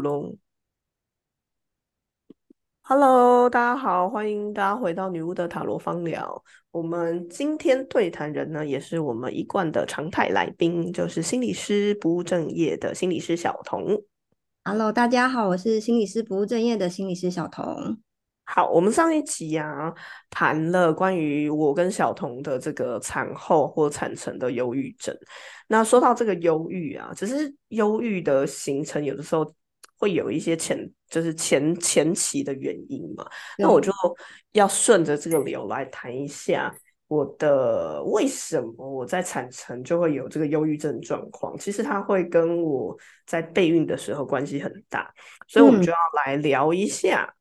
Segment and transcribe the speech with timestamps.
[0.00, 0.34] 喽
[2.82, 6.42] ，Hello，大家好，欢迎大家回到女巫的塔罗方聊。
[6.70, 14.02] 我们今天对谈人呢，也是我们一贯的常态来宾，就是心理师不务正业的心理师小童。
[14.64, 17.98] Hello，大家好，我是心理师不务正业的心理师小童。
[18.44, 19.94] 好，我们上一集啊
[20.28, 25.16] 谈了关于我跟小童的这个产后或产程的忧郁症。
[25.68, 29.54] 那说到这个忧郁啊，只是忧郁的形成有的时候
[30.00, 33.24] 会有一些前，就是前前期的原因嘛。
[33.56, 33.92] 那我就
[34.52, 36.74] 要顺着这个流来谈一下
[37.06, 41.56] 我的为什么我在产程就会有这个忧郁症状况。
[41.58, 42.96] 其实它会跟我
[43.26, 45.12] 在备孕的时候关系很大，
[45.46, 47.32] 所以我们就要来聊一下。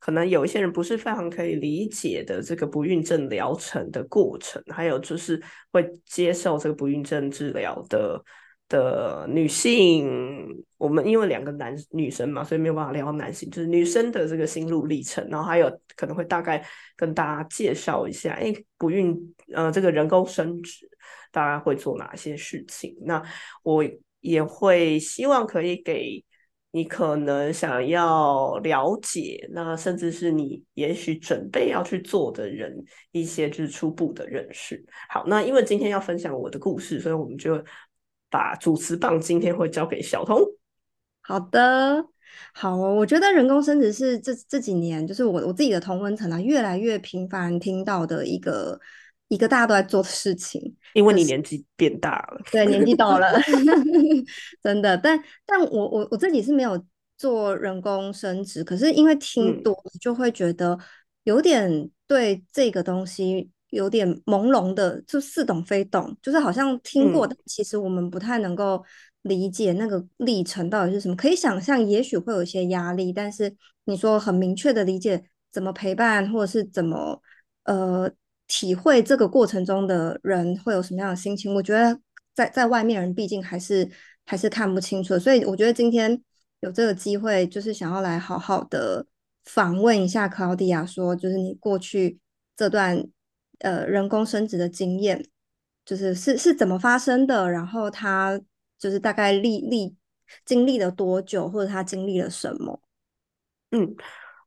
[0.00, 5.42] 可能有一些人不是非常可以理解的这个不孕症疗程的过程，还有就是
[5.72, 8.22] 会接受这个不孕症治疗的
[8.68, 16.64] 的女性，我们因为两个男女生嘛，所以没有办法聊男性，就是女生的这个心路历程，然后还有可能会大概
[16.96, 19.16] 跟大家介绍一下，哎，不孕
[19.54, 20.88] 呃这个人工生殖
[21.32, 22.96] 大家会做哪些事情？
[23.02, 23.22] 那
[23.62, 23.84] 我
[24.20, 26.24] 也会希望可以给。
[26.70, 34.84] 你可能想要了解，那甚至是你也许准备要去做的人一些就是初步的认识。
[35.08, 37.56] 好，那因为今天要分享我的故事，所以我们就
[38.30, 40.40] 把主持棒今天会交给小童。
[41.20, 42.04] 好的，
[42.54, 48.80] 好哦，我觉得人工生殖是这这几年就是我我自己的同温层啊，越来越频繁听到的一个。
[49.30, 53.30] 一个大家都在做的事情，因为你年纪变大了，对，年纪到了，
[54.64, 54.96] 真的。
[54.96, 56.82] 但但我我我自己是没有
[57.18, 60.78] 做人工生殖，可是因为听多了，就会觉得
[61.24, 68.84] 有点对这个东西有点朦胧的，就似懂非懂，就是好像听过，但其实我们不太能够
[69.22, 71.16] 理解那个历程到底是什么。
[71.16, 73.54] 可以想象，也许会有一些压力，但是
[73.84, 77.22] 你说很明确的理解怎么陪伴，或者是怎么
[77.64, 78.10] 呃。
[78.50, 81.54] 体会这个过程中的人会有什么样的心情？
[81.54, 82.00] 我觉得
[82.34, 83.86] 在在外面人毕竟还是
[84.24, 86.18] 还是看不清楚，所以我觉得今天
[86.60, 89.04] 有这个机会，就是想要来好好的
[89.44, 92.18] 访问一下克劳迪亚，说就是你过去
[92.56, 93.06] 这段
[93.60, 95.24] 呃人工生殖的经验，
[95.84, 98.40] 就是是是怎么发生的，然后他
[98.78, 99.96] 就是大概历历
[100.44, 102.80] 经历了多久，或者他经历了什么？
[103.70, 103.94] 嗯。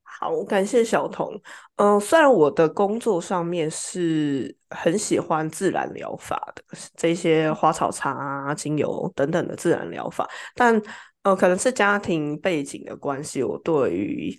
[0.03, 1.41] 好，感谢小童。
[1.77, 6.63] 嗯，虽然我的工作上面是很喜欢自然疗法的，
[6.95, 10.79] 这些花草茶啊、精油等等的自然疗法，但
[11.23, 14.37] 呃，可能是家庭背景的关系，我对于。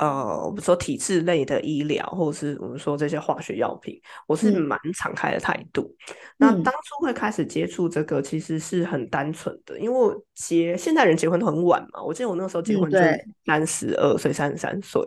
[0.00, 5.94] 呃，我们说体制类的医疗，或者是我们说这些化学药品，我是蛮敞开的态度。
[6.38, 12.02] 那当初会开始接触这个，其实是很单纯的，因为结现代人结婚都很晚嘛。
[12.02, 12.98] 我记得我那个时候结婚就
[13.44, 15.02] 三十二岁、三十三岁。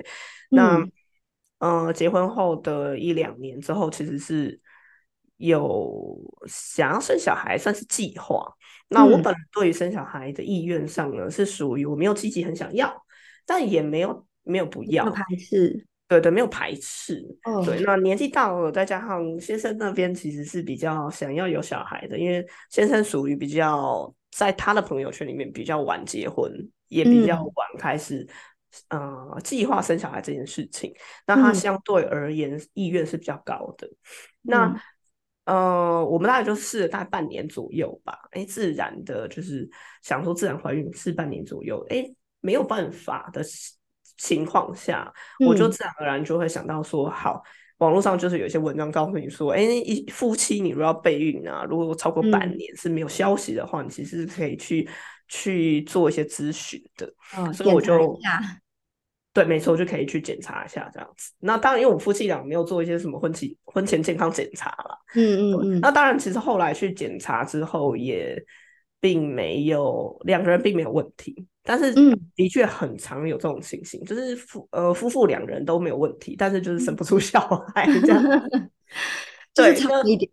[0.52, 0.80] 那
[1.58, 4.62] 呃，结婚后的一两年之后，其实是
[5.38, 6.16] 有
[6.46, 8.46] 想要生小孩，算是计划。
[8.90, 12.94] 那我本对于生小孩的意愿上呢，是属于我没有积极很想要，
[13.48, 14.24] 但也没有。
[14.44, 17.26] 没有不要排斥，对对，没有排斥。
[17.66, 26.52] 对，那年纪大了，再加上先生那边其实是比较想要有小孩的，因为先生属于比较在他的朋友圈里面比较晚结婚，
[26.90, 28.28] 也比较晚开始，
[28.90, 30.94] 呃，计划生小孩这件事情。
[31.26, 33.90] 那他相对而言意愿是比较高的。
[34.42, 34.76] 那
[35.46, 38.20] 呃，我们大概就试了大概半年左右吧。
[38.32, 39.70] 哎，自然的就是
[40.02, 42.06] 想说自然怀孕是半年左右，哎，
[42.40, 43.42] 没有办法的。
[44.18, 45.12] 情况下，
[45.46, 47.42] 我就自然而然就会想到说，好，
[47.78, 54.88] 网络上就是有一些文章告诉你说，哎，一夫妻你如果要备孕啊，如果超过半年是没有消息的话，你其实是可以去
[55.28, 57.12] 去做一些咨询的。
[57.54, 58.18] 所以我就
[59.34, 61.32] 对，没错，就可以去检查一下这样子。
[61.40, 64.96] 那当然，因为我们夫妻俩没有做一些什么婚期婚前健康检查了。
[65.16, 65.80] 嗯嗯嗯。
[65.82, 68.40] 那当然，其实后来去检查之后，也
[69.00, 71.48] 并没有两个人并没有问题。
[71.64, 77.40] 但是，嗯，的确很常有这种情形，就是夫呃夫妇两人都没有问题，但是就是生不出小
[77.74, 78.22] 孩这样。
[79.56, 80.30] 对，差一点。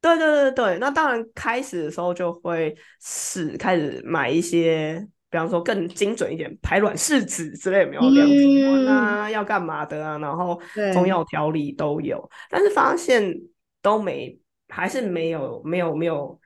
[0.00, 10.60] 对对对对，那当然开始的时候就会是开始买一些，比方说更精准一点排卵试纸之类，没有量体温啊，要干嘛的啊，然后
[10.92, 13.34] 中药调理都有，但是发现
[13.82, 14.38] 都没，
[14.68, 16.38] 还是没有没有没有。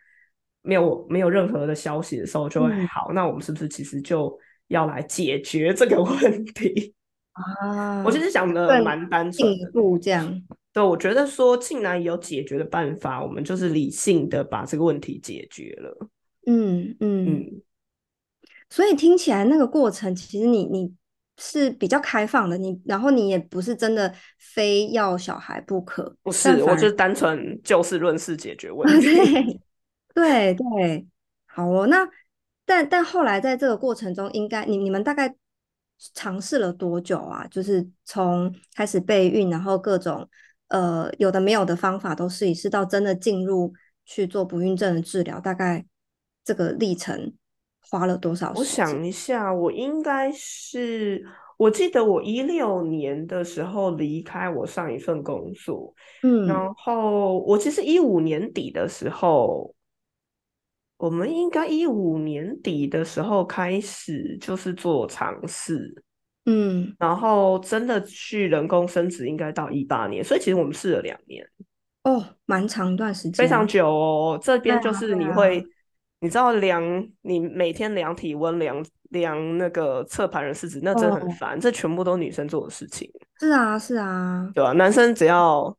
[0.63, 3.13] 没有没有任何的消息的时候，就会好。
[3.13, 4.39] 那我们是不是其实就
[4.69, 6.95] 要来解决这个问题
[7.33, 8.03] 啊？
[8.05, 10.43] 我其实想的蛮单纯进步，这样。
[10.73, 16.09] 对，我觉得说，既然有解决的办法，我们就是理性的把这个问题解决了。
[16.47, 17.63] 嗯嗯嗯。
[18.71, 20.93] 所以听起来那个过程，其实你你
[21.39, 29.61] 是比较开放的，你然后你也不是真的非要小孩不可，不是，我就是单纯就事论事解决问题。
[30.15, 31.07] 对对对，
[31.47, 31.87] 好哦。
[31.87, 32.09] 那
[32.65, 35.35] 但但后来在这个过程中，应该你你们大概
[36.15, 37.47] 尝试了多久啊？
[37.51, 40.29] 就是从开始备孕，然后各种
[40.69, 43.73] 呃有的没有的方法都试一试，到真的进入
[44.05, 45.85] 去做不孕症的治疗，大概
[46.45, 47.35] 这个历程。
[47.91, 48.53] 花了多少？
[48.55, 51.25] 我想一下，我应该是，
[51.57, 59.75] 我记得我一六年的时候离开我上一份工作，嗯，然后我其实一五年底的时候，
[60.99, 66.03] 我们应该一五年底的时候开始就是做尝试，
[66.45, 71.43] 嗯，然后真的去人工生殖应该到一八年，所以其实我们试了两年，
[72.05, 74.39] 哦，蛮长一段时间，非常久哦。
[74.43, 75.65] 这边就是你会。
[76.21, 76.83] 你知道量
[77.23, 81.56] 你每天量体温、量量那个测排卵试纸，那真的很烦。
[81.61, 83.09] 这全部都女生做的事情。
[83.39, 84.73] 是啊，是啊，对吧？
[84.73, 85.73] 男生只要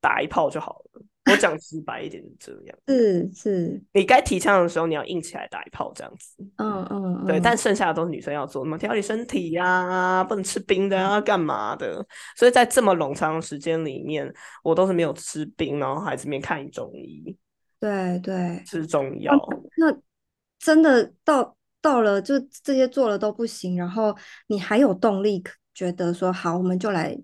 [0.00, 0.85] 打一炮就好了。
[1.30, 2.78] 我讲直白一点，这样。
[2.86, 6.36] 是是，你该提倡的时候，你要硬起来打一炮，这样子。
[6.56, 7.26] 嗯嗯。
[7.26, 12.04] 对，但剩下的都是女生要做，什么调理身体呀，不能吃冰的啊，干嘛的？
[12.36, 14.32] 所以在这么冗长的时间里面，
[14.62, 17.36] 我都是没有吃冰，然后还这边看中医。
[17.80, 19.34] 对对，吃中药。
[19.76, 19.94] 那
[20.58, 25.42] 真的到到了，就这些做了都不行，然后你还有动力
[25.74, 27.18] 觉得说好，我们就来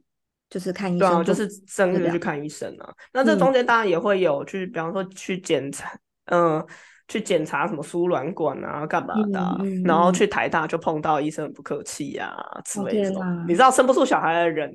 [0.52, 2.92] 就是看医生，对，就是真的去看医生啊。
[3.10, 5.90] 那这中间当然也会有去，比方说去检查，
[6.26, 6.62] 嗯，
[7.08, 9.58] 去检查什么输卵管啊，干嘛的？
[9.82, 13.18] 然后去台大就碰到医生不客气呀之类的。
[13.48, 14.70] 你知道生不出小孩的人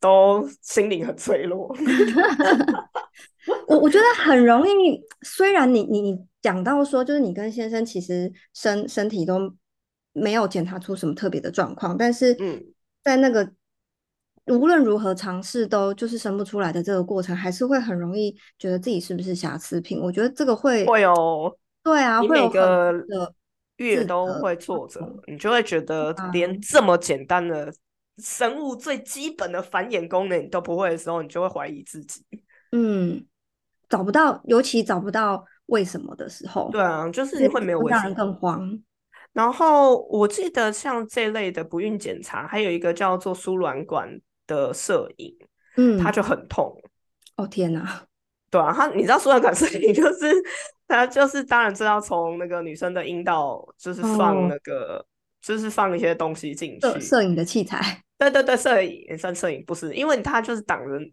[0.00, 1.72] 都心灵很脆弱。
[3.68, 9.54] 我我觉得很容易，虽然你你你讲到说，就是你跟先生其实身身体都
[10.12, 12.60] 没有检查出什么特别的状况，但是嗯
[13.04, 13.52] 在那个
[14.46, 20.00] 无论如何尝试都就是生不出来的这个过程，还是会很容易觉得自己是不是瑕疵品。
[20.00, 22.92] 我觉得这个会会有对啊，会有个
[23.76, 27.72] 月都会挫折，你就会觉得连这么简单的
[28.18, 32.24] 生物最基本的繁衍功能你都不会的时候，你就会怀疑自己。
[32.72, 33.24] 嗯。
[33.88, 38.66] 找不到，尤其找不到为什么的时候，对啊，就是会没有让人更慌。
[39.34, 44.08] 然后我记得像这类的不孕检查，还有一个叫做输卵管
[44.46, 45.34] 的摄影，
[45.76, 46.74] 嗯，他就很痛。
[47.36, 48.04] 哦天哪，
[48.50, 50.32] 对啊，他你知道输卵管摄影就是
[50.86, 55.04] 他就是当然知道从那个女生的阴道就是放那个
[55.40, 58.02] 就是放一些东西进去，摄影的器材。
[58.18, 61.12] 对对对，摄影也算摄影，不是因为他就是挡人。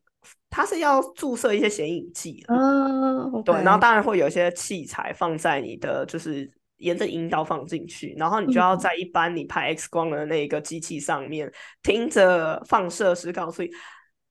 [0.50, 11.50] 他是要注射一些显影剂，嗯，对，然后当然会有一些器材放在你的，就是沿着阴道放进去，然后你就要在一般你拍 X 光的那个机器上面
[11.84, 13.70] 听着放射师告诉你，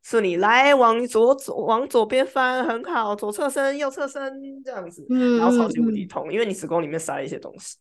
[0.02, 4.32] 是你来往左左往左边翻，很好，左侧身右侧身
[4.64, 5.06] 这样子，
[5.38, 7.78] 然后超级无敌痛，因为你子宫里面塞了一些东西，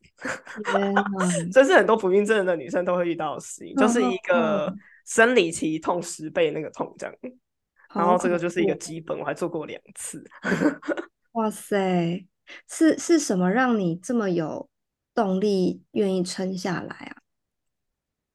[1.51, 4.73] 这是很多不孕症的女生都会遇到的事情，就是一个
[5.05, 7.15] 生理期痛十倍那个痛这样。
[7.95, 10.21] 然后这个就是一个基本，我还做过两次。
[11.31, 12.27] 哇塞，
[12.67, 14.69] 是是什么让你这么有
[15.13, 17.17] 动力，愿意撑下来啊？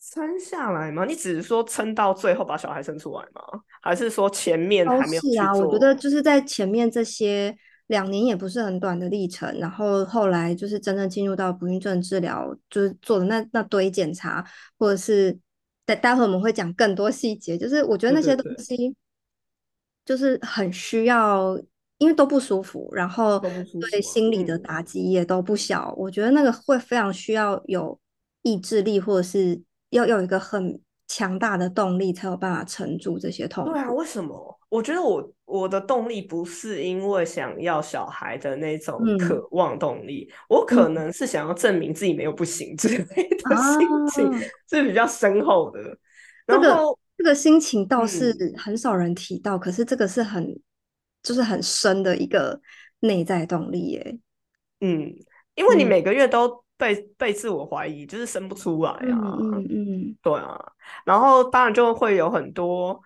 [0.00, 1.04] 撑下来吗？
[1.04, 3.42] 你只是说撑到最后把小孩生出来吗？
[3.80, 5.22] 还是说前面还没有？
[5.22, 14.44] 是啊，我觉得就是在前面这些两年也不是很短的历程，然后后来就是真正进入到不孕症治疗，就是做的那那堆检查，
[14.78, 15.38] 或者是
[15.84, 18.94] 待待会我们会讲更多细节，就是我觉得那些东西。
[20.04, 21.56] 就是很需要，
[22.02, 25.94] 因为都不舒服，然后对心理的打击也都不小。
[25.96, 27.96] 我觉得那个会非常需要有
[28.42, 33.70] 意志力，或者是要有一个很强大的动力，才有办法撑住这些痛苦。
[33.70, 34.58] 对啊，为什么？
[34.68, 45.80] 我觉得我我的动力不是因为想要小孩的那种渴望动力，我可能是想要证明自己没有不行之类的心情，是比较深厚的。
[46.46, 46.98] 然后。
[47.14, 50.58] 这个心情倒是很少人提到，可是这个是很
[51.22, 52.60] 就是很深的一个
[53.00, 54.18] 内在动力耶。
[54.80, 55.14] 嗯，
[55.54, 59.36] 因为你每个月都被被自我怀疑，就是生不出来啊。
[59.40, 60.58] 嗯嗯，对啊。
[61.04, 63.00] 然后当然就会有很多，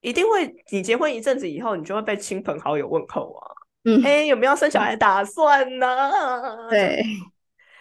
[0.00, 3.54] 一定会你结婚一阵子以后，你就会被亲朋好友问候啊。
[3.84, 6.68] 嗯，哎，有没有生小孩打算呢？
[6.70, 7.04] 对。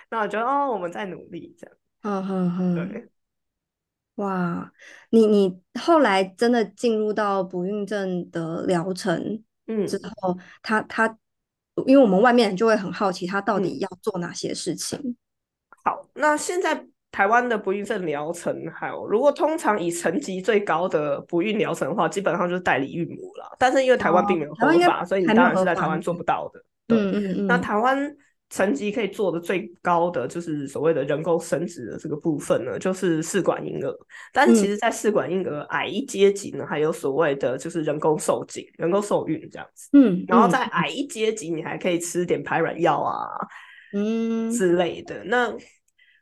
[0.10, 1.75] 那我觉得哦，我们在努力这样。
[2.03, 3.10] 嗯哼哼，对。
[4.15, 4.72] 哇，
[5.10, 11.08] 你你后来真的进入到不孕症的疗程嗯之后，他他，
[11.86, 15.15] 因为我们外面人就会很好奇，他到底要做哪些事情？
[15.84, 23.55] 好，那现在台湾的不孕症疗程，还有如果通常以层级最高的不孕疗程的话，基本上就是代理孕母了。
[23.60, 26.60] 但是因为台湾并没有合法，所以你当然是在台湾做不到的。
[26.89, 27.48] 嗯嗯嗯。
[27.48, 28.15] 那台湾。
[28.53, 33.91] 层级可以做的最高的就是所谓的人工生殖的这个部分呢，就是试管婴儿。
[34.31, 39.89] 但是其实，在试管婴儿矮一阶级呢，还有所谓的就是人工受精、人工受孕这样子。
[39.93, 43.25] 嗯，然后在矮一阶级，你还可以吃点排卵药啊，
[43.91, 45.24] 嗯之类的。
[45.24, 45.51] 那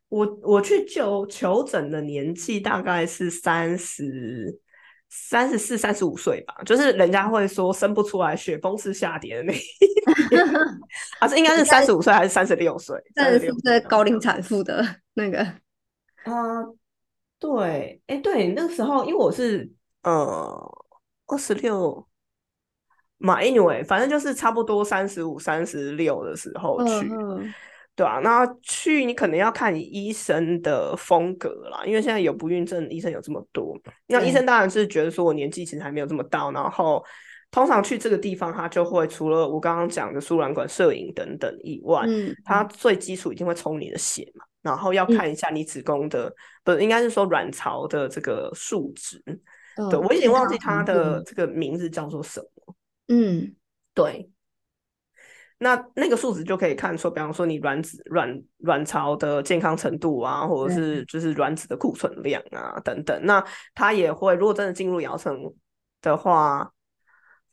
[0.08, 4.58] 我我去就求诊的年纪大概是三十。
[5.14, 9.54] 三十四、三十五岁吧，就是人家会说生不出来，雪崩式下跌的那，
[11.20, 12.98] 啊，这应该是三十五岁还是三十六岁？
[13.14, 14.82] 三十四岁高龄产妇的
[15.14, 15.40] 那个。
[16.24, 16.64] 啊，
[17.38, 19.70] 对，哎，对，那个时候因为我是
[20.04, 20.72] 呃
[21.28, 22.08] 二十六，
[23.18, 27.12] 嘛，anyway，反正就是差不多三十五、三十六的时候去。
[27.94, 37.04] 对啊，那去你可能要看你医生的风格啦，因为现在有不孕症医生有这么多，那医生当然是觉得说我年纪其实还没有这么大，然后
[37.52, 46.34] 通常去这个地方，他就会除了我刚刚讲的输卵管摄影等等以外，嗯，他最基础一定会抽你的血嘛，然后要看一下你子宫的，
[46.64, 49.22] 不应该是说卵巢的这个数值，
[49.92, 51.22] 对我已经忘记它的。
[51.24, 52.76] 这个名字叫做什么，
[53.10, 53.54] 嗯，
[53.94, 54.30] 对。
[55.64, 63.16] 那那个数值就可以看出，比方说你卵子卵卵巢的健康程度啊，或者是就是卵子的库存量啊等等。
[63.26, 63.44] 那
[63.76, 65.40] 它也会，如果真的进入疗程
[66.02, 66.68] 的话，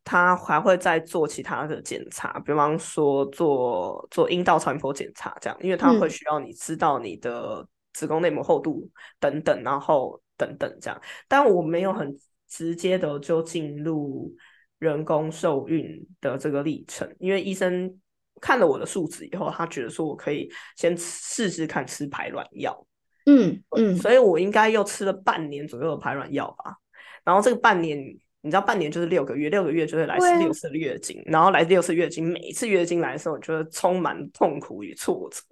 [0.05, 8.89] 它还会再做其他的检查，比方说做做阴道超音波检查这样，因为它会需要你知道你的子宫内膜厚度
[9.21, 10.99] 等等，然后等等这样。
[11.29, 14.35] 但我没有很直接的就进入。
[14.79, 17.93] 人工受孕的这个历程，因为医生
[18.41, 22.87] 看了我的数值以后，他觉得说我可以先试试看吃排卵药，
[23.27, 26.77] 嗯嗯，所以我应该又吃了半年左右的排卵药吧。
[27.25, 27.99] 然后这个半年，
[28.41, 35.43] 你知道半年就是六个月，六个月就会来六次月经，然后来六次月经，每一次月经来的时候，我觉得充满痛苦与挫折。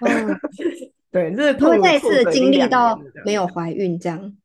[1.10, 4.36] 对，这是会再次经历到没有怀孕这样。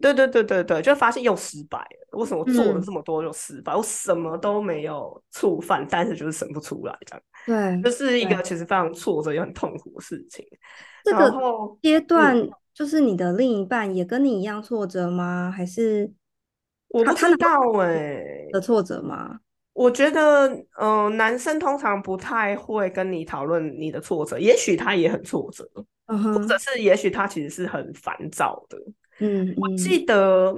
[0.00, 2.18] 对对对对对，就发现又失败了。
[2.18, 3.74] 为什么做了这么多又失败？
[3.74, 7.22] 我什么都没有触犯，但是就是生不出来，这样。
[7.46, 10.44] 对，这是一个其实非常挫折又很痛苦的事情。
[11.04, 11.32] 这个
[11.82, 12.36] 阶段
[12.72, 15.52] 就是你的另一半也跟你一样挫折吗？
[15.54, 16.10] 还是
[16.88, 19.40] 我不知道哎的挫折吗？
[19.72, 20.48] 我觉得，
[20.80, 25.68] 嗯，男生通常不太会跟你讨论你的挫折，也许他也很挫折，
[26.06, 28.78] 或者是也许他其实是很烦躁的。
[29.18, 30.54] 嗯，我记得，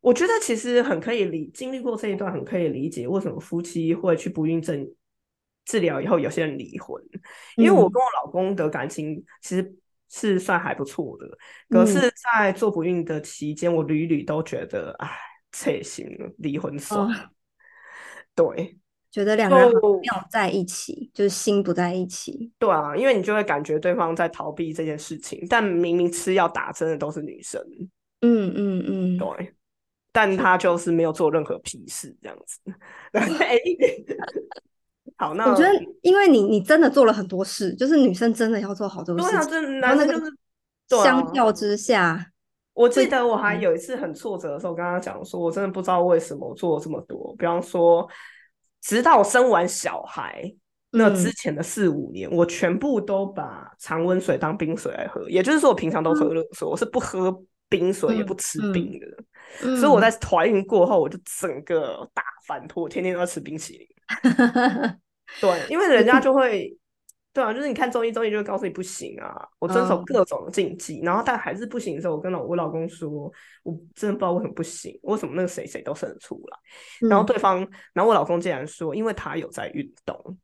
[0.00, 4.88] 我觉得其实很可以理，经历过这一段很可以理解为什么夫妻会去不孕症
[5.64, 7.02] 治疗以后有些人离婚，
[7.56, 9.76] 因为我跟我老公的感情其实
[10.08, 11.26] 是算还不错的，
[11.68, 15.08] 可是在做不孕的期间，我屡屡都觉得，哎，
[15.52, 17.30] 切心了，离婚算了，
[18.34, 18.76] 对。
[19.12, 22.52] 觉得两个人没有在一起，就是心不在一起。
[22.60, 27.60] 对啊，因为你就会感觉对方在逃避这件事情，但明明吃药打针的都是女生。
[28.20, 29.54] 嗯嗯嗯，对，
[30.12, 32.58] 但他就是没有做任何屁事这样子。
[35.16, 35.68] 好，那我觉得，
[36.02, 39.30] 因为你你真的做了很多事，就是女生真的要做好多事。
[39.30, 40.32] 对啊，这男生就是
[41.02, 42.26] 相较之下，
[42.74, 48.08] 我记得我还有一次很挫折的时候，跟他讲说，我真的不知道为什么我做了这么多，比方说。
[48.82, 50.42] 直到我生完小孩
[50.92, 57.30] 那之前的四五年，我全部都把常温水当冰水来喝，也就是说我平常都喝热水，我是不喝
[57.70, 59.06] 冰水也不吃冰的。
[59.78, 63.88] 所以我在怀孕过后，我就整个大反扑，天天都要吃冰淇淋。
[65.40, 66.76] 对，因为人家就会。
[67.32, 69.32] 对啊，就是你看中医，中医就会告诉你不行啊。
[69.60, 77.08] 我遵守各种禁忌，然后但还是不行的时候，我跟老我老公说，我真的不知道为什么不行，为什么那个谁谁都生得出来。
[77.08, 77.58] 然后对方，
[77.92, 80.38] 然后我老公竟然说，因为他有在运动。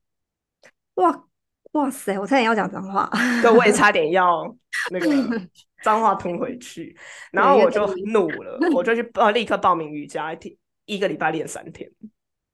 [0.94, 1.24] 哇
[1.72, 2.16] 哇塞！
[2.20, 3.10] 我差点要讲脏话，
[3.42, 4.44] 对，我也差点要
[4.92, 5.08] 那个
[5.86, 6.96] 脏话吞回去。
[7.30, 11.88] 然后我就怒了，我就去报立刻报名瑜伽，一天一个礼拜练三天。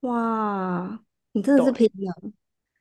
[0.00, 1.00] 哇，
[1.32, 2.30] 你真的是拼了！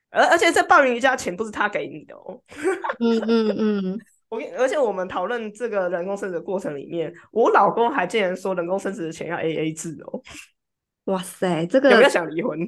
[0.09, 2.41] 而而且这报名瑜伽钱不是他给你的哦。
[2.99, 10.21] 嗯嗯嗯，我跟而且我们讨论这个人工生殖的过程里面，我老公还竟然说人工生殖的钱要 A A 制哦。
[11.05, 12.59] 哇塞，这个有没有想离婚？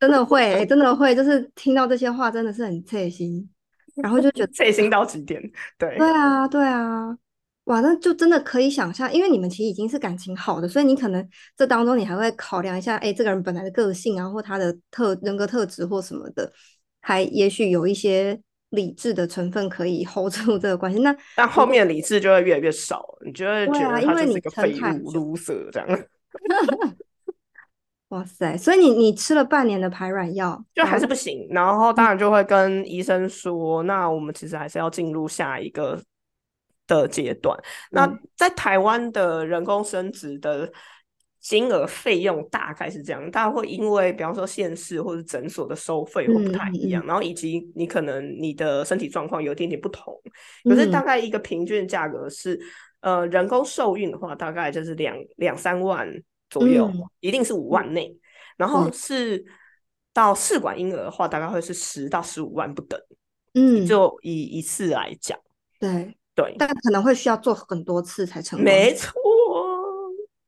[0.00, 3.48] 真的会，真的会，就是听到这些话真的是很刺心，
[4.02, 5.40] 然后就觉得 费心到极点。
[5.78, 7.16] 对，对啊，对啊。
[7.64, 16.50] 哇，那就真的可以想象，因为你们其实已经是感情好的，所以你可能这当中你还会考量一下，哎，这个人本来的个性啊，或他的特人格特质或什么的，
[17.02, 18.40] 还也许有一些
[18.70, 21.00] 理智的成分可以 hold 住这个关系。
[21.00, 25.88] 那 但后面理智就会越来越少，你就会觉得他就是一个废物、撸色这样。
[28.08, 28.56] 哇塞！
[28.56, 36.02] 所以你你吃了半年的排卵药，就还是不行，然后当然就会跟医生说，那我们其实还是要进入下一个
[36.86, 37.54] 的阶段。
[37.90, 40.72] 那在台湾的人工生殖的
[41.38, 50.18] 金额费用大概是这样，大概会因为比方说县市或者诊所的收费会不太一样，然后以及你可能你的身体状况有一点点不同，
[50.64, 52.58] 可是大概一个平均价格是，
[53.02, 56.10] 呃，人工受孕的话大概就是两两三万。
[56.50, 56.90] 左右
[57.20, 58.16] 一定是五万内，
[58.56, 59.44] 然后是
[60.12, 63.00] 到试管婴儿的话，大概会是十到十五万不等。
[63.54, 65.38] 嗯，就以一次来讲，
[65.80, 68.64] 对对，但可能会需要做很多次才成功。
[68.64, 69.12] 没错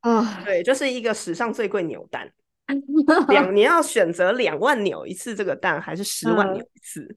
[0.01, 2.31] 啊，对，就是一个史上最贵扭蛋，
[3.29, 7.17] 两你要选择两万扭一次这个蛋，还是十万扭一次？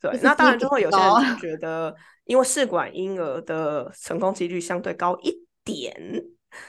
[0.00, 1.94] 对，那当然就会有些人 觉得，
[2.24, 5.94] 因为试管婴儿的成功几率相对高一点。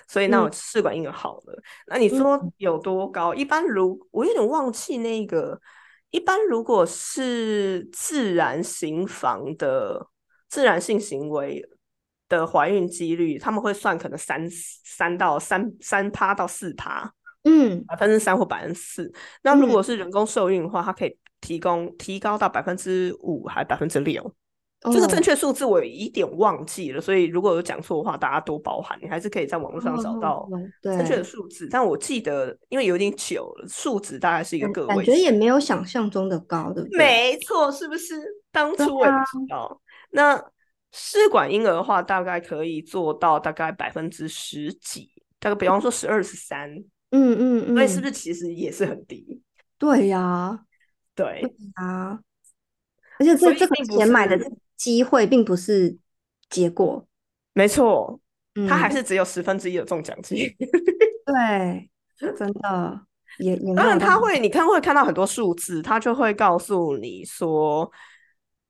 [0.07, 3.33] 所以那我试管婴儿好了，那你说有多高？
[3.33, 5.59] 一般如我有点忘记那个，
[6.09, 10.07] 一般如果是自然行房的
[10.47, 11.63] 自然性行为
[12.27, 17.11] 的怀孕几率，他们会算可能三三到三三趴到四趴，
[17.43, 19.11] 嗯，百分之三或百分之四。
[19.43, 24.35] 那如果是人工受孕的话，它可以提供提高到百分之五还百分之六。
[24.81, 28.97] 这个正确数字我有一点忘记了，所以如果有讲错的话，大家多包涵。
[29.01, 30.47] 你还是可以在网络上找到
[30.81, 36.97] 正确的数字，但我记得因为有点久了，数值大概是一个个位，感觉也没有想象中的高，对不对？
[36.97, 38.15] 没错，是不是？
[38.53, 39.81] 当初我也不知道。
[40.11, 40.41] 那
[40.93, 46.73] 试管婴儿的话，大概可以做到大概百分之十几，大概比方说十二十三，
[47.09, 49.41] 嗯嗯嗯，所以是不是其实也是很低？
[49.77, 50.57] 对呀，
[51.13, 51.43] 对
[51.75, 52.17] 啊，
[53.19, 54.39] 而且这这个钱买的。
[54.79, 55.97] 机会并不是
[56.49, 57.05] 结果，
[57.51, 58.17] 没错，
[58.65, 60.55] 他还是只有十分之一的中奖机。
[61.27, 63.01] 对，真的
[63.39, 63.75] 也也。
[63.75, 67.91] 当然，他会，你看会看到很多数字，他就会告诉你说，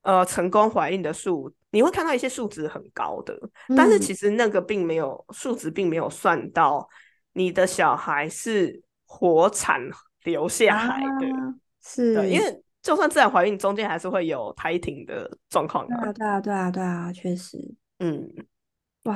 [0.02, 3.38] 呃，成功怀孕的数，你会看到一些数值很高的，
[3.76, 6.88] 但是其实那个并没有数值，并没有算到
[7.34, 9.80] 你的小孩是活产
[10.24, 12.62] 留下来的，是，因为。
[12.82, 15.86] 就算自然怀孕，中间还是会有胎停的状况。
[15.86, 17.58] 对啊，对啊，对啊，对啊，确实。
[17.98, 18.28] 嗯，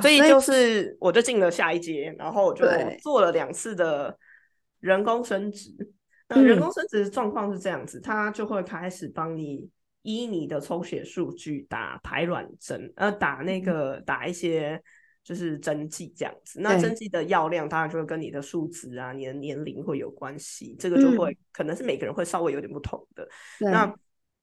[0.01, 2.65] 所以就是我就进了下一阶，然后我就
[3.01, 4.17] 做了两次的
[4.79, 5.71] 人工生殖。
[6.27, 9.69] 那人工生殖的状况是这样子，他就会开始帮你
[10.03, 14.81] 依你的抽血数据打排卵针，呃，打那个打一些。
[15.25, 23.27] 就是针剂这样子，那针剂的药量当然就会跟你的数值啊、你的年龄会有关系，这个就会可能是每个人会稍微有点不同的。
[23.59, 23.91] 那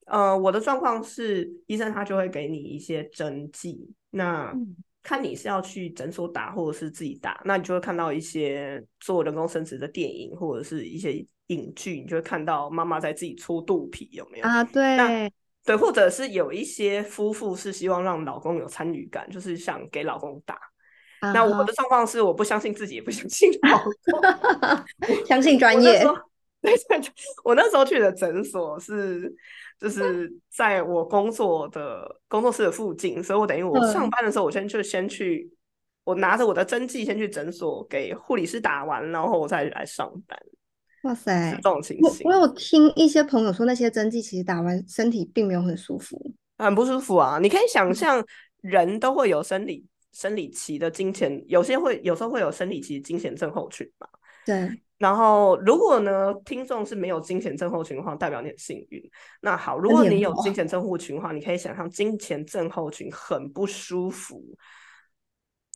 [0.07, 4.53] 呃，我的状况是医生他就会给你一些针剂，那
[5.05, 14.65] 看你是要去诊所打或者是自己打，那你就会看到一些做人工生殖的电影或者是一些影剧，你就会看到妈妈在自己搓肚皮有没有啊？
[14.65, 15.31] 对那。
[15.65, 20.59] 对，或者是有一些夫妇是希望让老公有参与感，就是想给老公打。
[21.33, 23.93] 那我的状况是，我不相信自己，也不相信老公，
[25.25, 26.05] 相信专业。
[27.45, 29.33] 我那时候去的诊所是，
[29.79, 35.49] 就是在我工作的工作室的附近，所以我等于我上班的时候，我先就先去，
[36.05, 40.39] 我拿着我的针剂先去诊所给护理师打完，然后我再来上班。
[41.03, 47.41] 哇塞，这种情形，我有听一些朋友说，那些针剂其实打完身体并没有很舒服，很不舒服啊。
[47.43, 48.25] 你可以想象，
[48.61, 49.85] 人都会有生理。
[50.13, 54.07] 生理期的金钱，有些会有时候会有生理期金钱症候群嘛？
[54.47, 54.81] 对。
[54.99, 59.03] 然后，如果呢，听众是没有金钱症候群的话，代表你很幸运。
[59.41, 64.41] 那好，如果你有金钱症候群的话，你可以想象金钱症候群很不舒服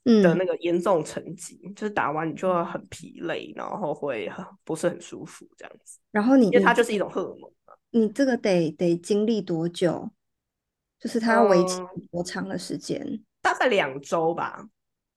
[0.05, 4.31] 的那个严重层级，就是打完你就会很疲累，然后会
[4.62, 5.99] 不是很舒服这样子。
[6.12, 7.51] 然后你，因为它就是一种荷尔蒙
[7.90, 10.09] 你这个得得经历多久？
[11.01, 11.81] 就是它要维持
[12.12, 13.25] 多长的时间？
[13.46, 14.61] 大概两周吧，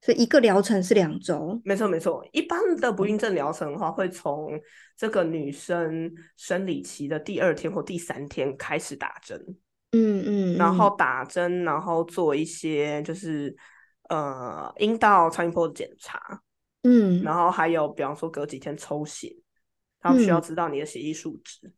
[0.02, 1.60] 所以一个疗程是两周。
[1.66, 4.52] 没错没错，一般的不孕症疗程的话，会从
[4.96, 9.44] 这个女生生理期的第二天或第三天开始打针。
[9.94, 13.56] 嗯嗯，然后打针，然后做一些就是
[14.10, 16.44] 呃阴道超音波的检查。
[16.84, 19.36] 嗯，然后还有比方说隔几天抽血，
[20.00, 21.74] 他们需要知道你的血液数值，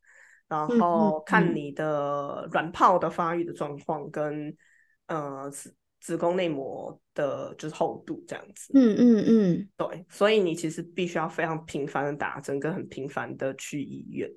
[0.49, 4.53] 然后看你的卵泡的发育的状况跟
[5.07, 5.49] 呃。
[6.01, 14.29] 子宫内膜的就是厚度这样子，嗯嗯嗯，对，所以你其实必须要非常频繁的打针，跟很频繁的去医院。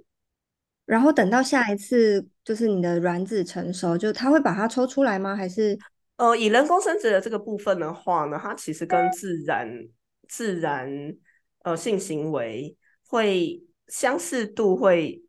[0.84, 5.34] 然后等到下一次，就是你的卵子成熟，就他会把它抽出来吗？
[5.34, 5.78] 还是
[6.18, 9.66] 呃，以人工生殖的这个部分的话呢，它其实跟自然
[10.28, 10.88] 自然
[11.62, 12.76] 呃性行为
[13.08, 15.24] 会相似度会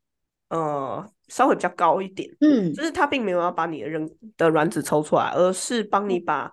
[0.49, 2.29] 呃稍微比较高一点。
[2.41, 6.51] 嗯，就是它并没有要把你的人的卵子抽出来，而是帮你把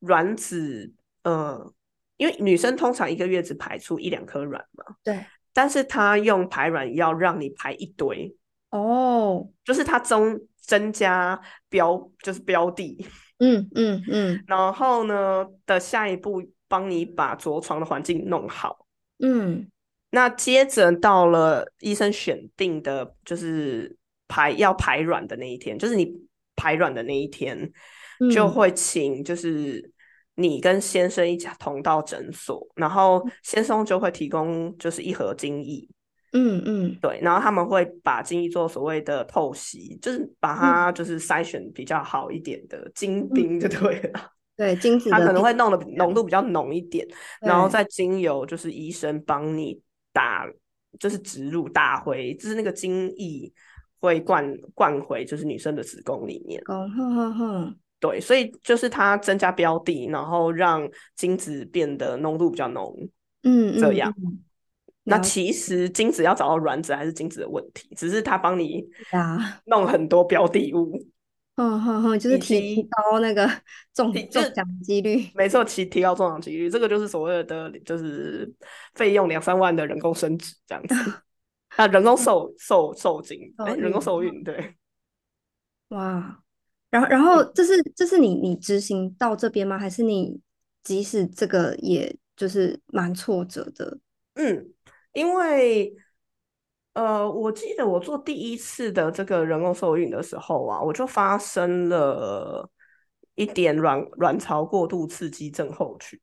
[0.00, 0.92] 卵子
[1.24, 1.72] 呃，
[2.16, 8.36] 因为女生通常一个月只排出一两颗卵嘛，对，但是它用排卵药让你排一堆，
[8.70, 13.04] 哦，就是它增增加标就是标的。
[13.38, 18.86] 嗯嗯嗯 然后呢的下一步，帮你把着床的环境弄好。
[19.18, 19.70] 嗯
[20.10, 23.94] 那接着到了医生选定的，就是
[24.28, 26.10] 排要排卵的那一天，就是你
[26.54, 27.70] 排卵的那一天，
[28.32, 28.50] 就嗯。
[28.50, 29.90] 会请就是
[30.34, 35.88] 你跟先生一起同到诊所，然后先生就会提供就是一盒精液，
[36.32, 36.98] 嗯嗯。
[37.00, 40.58] 对，然后他们会把精液做所谓的透析，就是把嗯。
[40.58, 44.32] 它就是筛选比较好一点的精兵就对了。
[44.56, 47.06] 对，精子它可能会弄的浓度比较浓一点，
[47.42, 49.78] 然后再经由就是医生帮你
[50.14, 50.46] 打，
[50.98, 53.52] 就是植入打回，就是那个精液
[54.00, 56.60] 会灌灌回就是女生的子宫里面。
[56.66, 62.94] 哦，哼哼哼，对，所以就是它增加标的，然后让精子变得浓度比较浓。
[63.42, 64.12] 嗯嗯这样
[65.08, 68.84] 那其实精子要找到卵子还是精子的问题，只是它帮你
[69.66, 71.00] 弄很多标的物。
[71.54, 73.48] 嗯哼哼，就是提高那个
[73.94, 75.24] 中奖几率。
[75.34, 78.52] 没错，提提高中奖几率，这个就是所谓的，就是
[78.94, 80.94] 费用两三万的人工生殖这样子。
[81.76, 84.74] 啊，人工受受受精，哎、受人工孕受孕，对，
[85.88, 86.42] 哇，
[86.90, 89.78] 然后然后这是这是你你执行到这边吗？
[89.78, 90.40] 还是你
[90.82, 93.98] 即使这个也就是蛮挫折的？
[94.34, 94.72] 嗯，
[95.12, 95.94] 因为
[96.94, 102.70] 呃，我记得我做第一次的这个人工受孕的时候啊，我就发生了
[103.34, 106.18] 一点卵卵巢过度刺激症候群。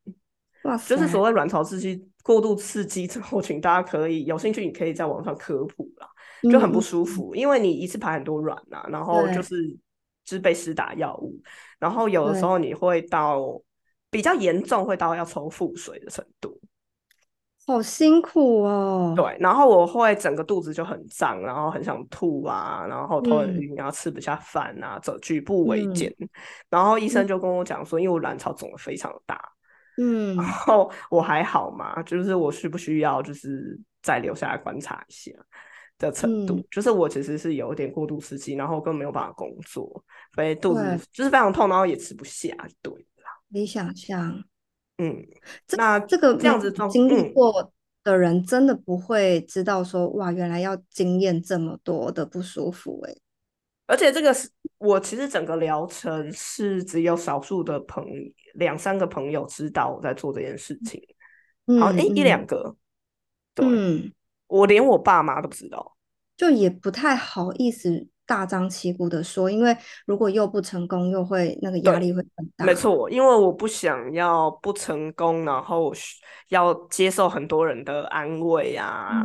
[0.63, 6.07] 哇就是，所谓卵巢刺激过度刺激症候群，大家可以有兴趣，你可以在网上科普啦，
[6.49, 9.67] 就很不嗯舒服，因为你一次排很多卵啊，然后就是
[10.25, 11.37] 就是被施打药物，
[11.79, 13.61] 然后有的时候你会到
[14.09, 16.59] 比较严重，会到要抽腹水的程度。
[17.65, 19.13] 好辛苦哦。
[19.15, 25.93] 对，然后我会整个肚子就很胀，然后很想吐啊，然后头晕，然后吃不下饭啊，走举步维嗯。
[25.93, 26.13] 艰。
[26.69, 27.27] 然后医生嗯。
[27.27, 29.41] 就跟我讲说，因为我卵巢肿的非常大，
[29.97, 30.35] 嗯。
[30.35, 35.31] 然后我还好嘛，就是我需不需要就是再留下来观察一下
[35.97, 36.65] 的程度，嗯。
[36.71, 40.03] 就是我其实是有点过度刺激，然后根本没有办法工作，
[40.35, 44.43] 所以肚子就是非常痛，然后也吃不下，对啦，你想象，
[44.97, 45.25] 嗯，
[45.67, 47.33] 这那这个这样子经历嗯。
[47.33, 47.71] 过
[48.03, 53.17] 的人，真的不会知道说，哇，原来要经验这么多的不舒服、欸，
[53.93, 58.03] 而且这个是我其实整个疗程是只有少数的朋
[58.55, 60.99] 两三个朋友知道我在做这件事情，
[61.79, 62.75] 好，嗯诶，一嗯两个，
[63.53, 64.11] 对，嗯，
[64.47, 65.95] 我连我爸妈都不知道。
[66.35, 69.77] 就也不太好意思大张旗鼓的说，因为
[70.07, 72.65] 如果又不成功，又会那个压力会很大。
[72.65, 75.93] 没，错，因为我不想要不成功，然后
[76.49, 79.21] 要接受很多人的安慰啊，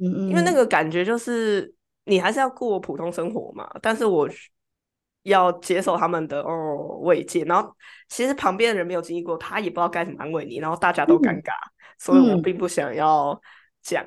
[0.00, 1.74] 因为那个感觉就是
[2.10, 4.28] 你还是要过普通生活嘛，但是我
[5.22, 7.72] 要接受他们的哦慰藉，然后
[8.08, 11.52] 其实旁边的人没有经历过，他也不知道该怎么安慰你，然后大家都尴嗯尬，
[11.98, 13.40] 所以我嗯并不想要
[13.82, 14.04] 讲，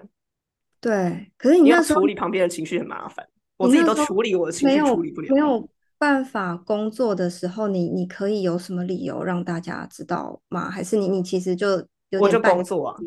[0.81, 3.25] 对，可是你要处理旁边的情绪很麻烦，
[3.57, 5.39] 我自己都处理我的情绪处理不了没。
[5.39, 10.69] 有办法工作的时候，你你可以有什么理由让大家知道吗？
[10.69, 12.97] 还是你你其实就有我就工作啊，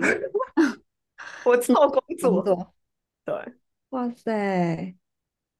[1.45, 2.75] 我做 工工，作？
[3.25, 3.35] 对。
[3.90, 4.94] 哇塞，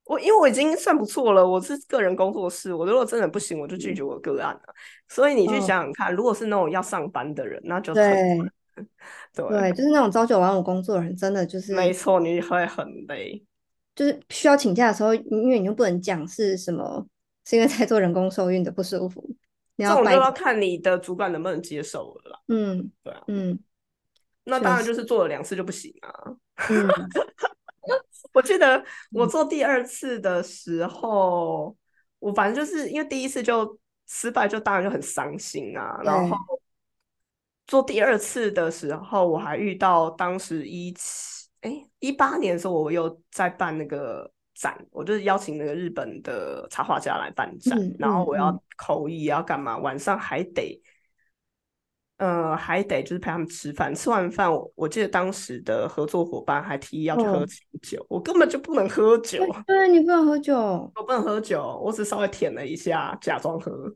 [0.03, 4.61] 我因为我已经算不错了，我是个人工作室，我如果真的不行，我就拒绝我的个案了。
[5.07, 8.85] 所以你去嗯想想看，如果是那种要上班的人，那就很对
[9.33, 13.43] 对，对，就是那种朝九晚五工作的人，真的就是没错，你会很累。
[13.95, 17.07] 就是需要请假的时候，因为你又不能讲是什么，
[17.45, 19.27] 是因为在做人工受孕的不舒服，
[19.77, 22.39] 你这种就要看你的主管能不能接受了啦。
[22.49, 23.57] 嗯对啊，嗯
[24.43, 26.35] 那确当然就是做了两次就不行啊。
[26.69, 26.87] 嗯
[28.33, 31.75] 我记得我做第二次的时候，
[32.19, 35.99] 我反正就是因为第一次就失败，就当然就很伤心啊。
[36.03, 36.37] 然后
[37.65, 50.81] 做第二次的时候，我还遇到当时一七哎一八年的时候，我又在办那个展，我就是邀请那个日本的插画家来办展，嗯然后我要口译要干嘛，晚上还得
[52.17, 60.55] 呃，还得就是陪他们吃饭，吃完饭我我记得当时的合作伙伴还提议要去喝清酒，我根本就不能喝酒，对你不能喝酒，
[60.95, 63.93] 我不能喝酒，我只稍微舔了一下，假装喝，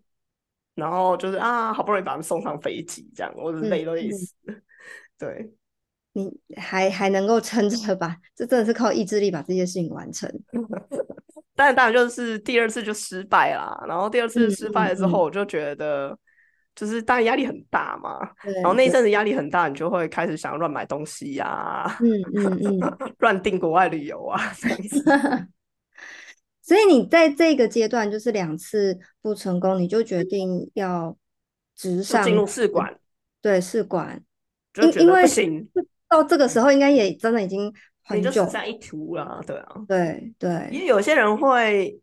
[0.75, 4.35] 然后就是啊，好不容易把他们送上飞机，这样我累都累死，
[5.17, 5.53] 对。
[6.13, 8.17] 你还还能够撑着吧？
[8.35, 10.29] 这真的是靠意志力把这些事情完成。
[11.55, 16.19] 但当然就是第二次就失败啦，然后第二次失败了之后，我就觉得
[16.75, 18.19] 就是当然压力很大嘛。
[18.61, 25.03] 然后那一阵子压力很大，你就会开始想乱买东西呀，嗯嗯嗯， 乱订国外旅游啊这样子。
[26.61, 31.17] 所以你在这个阶段就是两次不成功，你就决定要
[31.75, 32.97] 直上进入试管，
[33.41, 34.21] 对试管，
[34.71, 35.67] 就觉得不行。
[36.07, 41.99] 到这个时候，应该也真的已经很久在一途了，对啊，对对，因为有些人会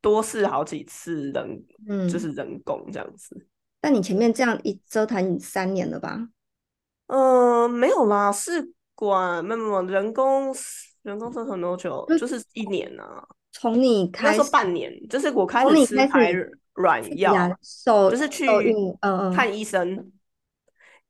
[0.00, 3.46] 多试好几次人，嗯，就是人工这样子。
[3.80, 6.28] 但你前面这样一折腾三年了吧？
[7.06, 10.54] 呃，没有啦，试管没有没有人工
[11.02, 12.04] 人工折腾多久？
[12.18, 13.24] 就是一年啊。
[13.52, 16.32] 从你开始半年，就是我开始吃排
[16.74, 17.32] 卵药，
[17.84, 18.46] 就是去
[19.00, 20.12] 嗯看医生。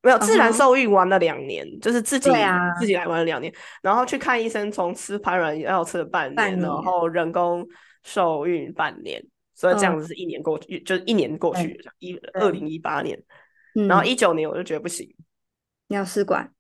[0.03, 2.31] 没有自然受孕玩了两年，就是自己
[2.79, 3.53] 自己来玩了两年，
[3.83, 7.67] 然后去看医生，从吃排卵药吃了半年，然后人工
[8.05, 9.21] 受孕半年，
[9.57, 13.19] 所以这样子是一年过去，就是一年过去，一二零一八年，
[13.89, 15.09] 然后一九年我就觉得不行，
[15.89, 16.53] 你要试管，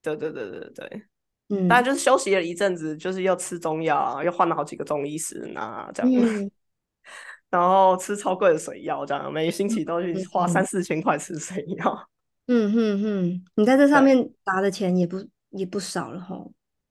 [0.00, 1.02] 对对对对对，
[1.48, 6.50] 嗯，当然就是休息了一阵子，就是又吃中药啊，又换了好几个中医师啊，这样，
[7.50, 12.08] 然后吃超贵的水药，这样每个星期都去花三四千块吃水药。
[12.46, 15.16] 嗯哼哼，你在这上面砸的钱也不
[15.50, 16.40] 也不少了哈，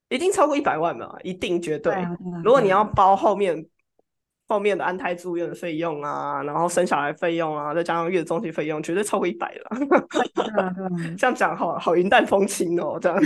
[0.09, 1.95] 一定超过一百万嘛，一定绝对。
[2.43, 2.83] 如果你要。
[2.83, 3.65] 包后面
[4.47, 9.77] 后面的安胎住院的费用啊，然后生小孩费用啊，再加上月子中期费用，绝对超过一百了。
[11.17, 13.19] 这样讲好好云淡风轻哦，这样。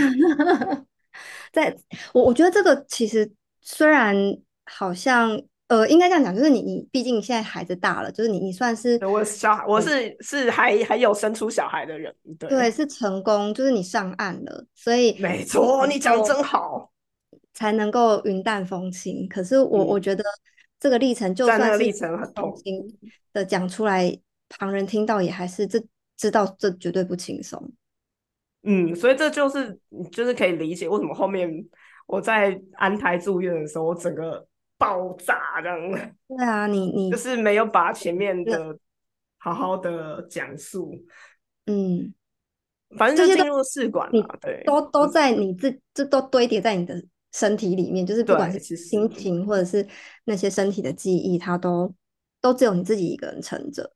[1.52, 1.74] 在
[2.12, 3.30] 我我觉得这个其实
[3.60, 4.16] 虽然
[4.66, 5.40] 好像。
[5.68, 16.90] 呃，应该这样讲，就是你你毕竟现在孩子大了，就是你你算是我小孩，我是是还还有生出小孩的人，对对，是成功，就是你上岸了，所以没错，你讲真好，
[17.54, 19.26] 才能够云淡风轻。
[19.30, 20.22] 可是我我觉得
[20.82, 22.98] 这个历程，就算历程很痛心
[23.32, 24.18] 的讲出来，
[24.48, 25.80] 旁人听到也还是这
[26.16, 27.72] 知道这绝对不轻松。
[28.64, 29.78] 嗯，所以这就是
[30.10, 31.48] 就是可以理解为什么后面
[32.06, 34.46] 我在安胎住院的时候，我整个。
[34.78, 35.78] 爆炸这样，
[36.26, 38.76] 对啊，你你就是没有把前面的
[39.38, 41.00] 好好的讲述，
[41.66, 42.12] 嗯，
[42.98, 47.00] 反正就进入试管了，对，都都在你自这都堆叠在你的
[47.32, 49.86] 身体里面，就是不管是心情或者是
[50.24, 51.92] 那些身体的记忆，它都
[52.40, 53.92] 都只有你自己一个人撑着。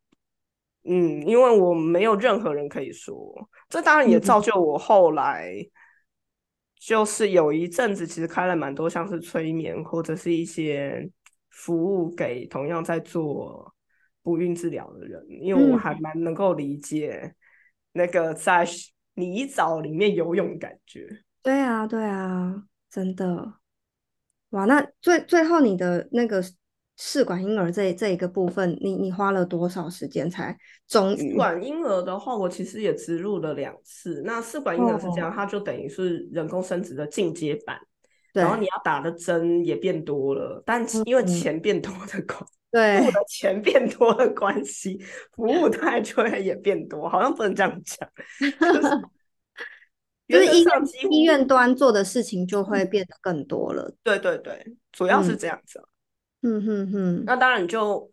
[0.85, 5.53] 嗯，因为我没有任何人可以说，这当然也造就我后来。
[6.79, 11.11] 就是有一阵子，其实开了蛮多像是催眠或者是一些
[11.51, 13.75] 服务给同样在做
[14.23, 17.35] 不孕治疗的人，因为我还蛮能够理解
[17.93, 18.65] 那个在
[19.15, 21.09] 泥沼里面游泳的感觉。
[21.43, 22.63] 对啊，对啊，
[22.97, 23.53] 真的。
[24.51, 26.43] 哇，那最最后你的那个。
[26.99, 30.57] 试管婴儿这这一个部分，你你花了多少时间才
[30.89, 31.29] 终于？
[31.29, 34.23] 试管婴儿的话，我其实也植入了两次。
[34.25, 37.79] 那试管婴儿是这样，它就等于是人工生殖的进阶版，
[38.33, 44.99] 然后你要打的针也变多了，但因为钱变多的关，对，钱变多的关系，
[45.33, 48.09] 服务态就会也变多，好像不能这样讲，
[48.73, 48.89] 就是
[50.27, 53.95] 医院医院端做的事情就会变得更多了。
[54.03, 55.81] 对对对，主要是这样子。
[56.43, 58.11] 嗯哼哼，那当然你就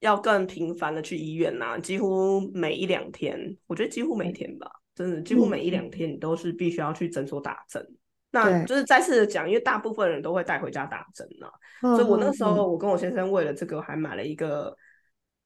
[0.00, 7.84] 要更频繁的去医院呐，几乎每一两天，我觉得几乎每天吧，真的几乎每一两天你都是必须要去诊所打针。
[8.30, 14.74] 那就是再次的讲，因为大部分人都会带回家打针呐，所以我那时候我跟我先生为了这个还买了一个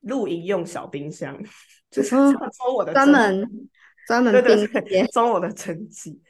[0.00, 1.36] 露营用小冰箱，
[1.90, 3.48] 就是装我的专门
[4.06, 4.44] 专门
[4.84, 6.20] 冰装我的针剂，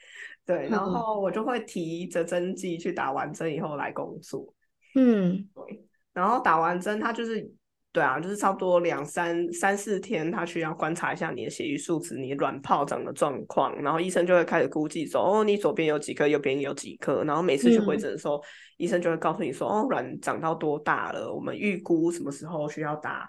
[0.44, 4.54] 对，然后我就会提着针剂去打完针以后来工作，
[4.94, 5.82] 嗯，对。
[6.12, 7.46] 然后打完针，他就是，
[7.92, 18.42] 对啊，就是差不多两三三四天，他需要观察一下你的血液数值、你卵泡长的状况，然后医生就会开始估计说，哦，你左边有几颗，右边有几颗，然后每次去回诊的时候，
[18.78, 23.28] 医生就会告诉你说，哦，卵长到多大了，我们预估什么时候需要打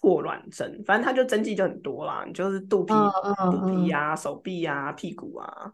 [0.00, 2.94] 破卵针，反正他就针剂就很多啦，你就是肚皮、
[3.50, 5.72] 肚皮啊、手臂啊、屁股啊。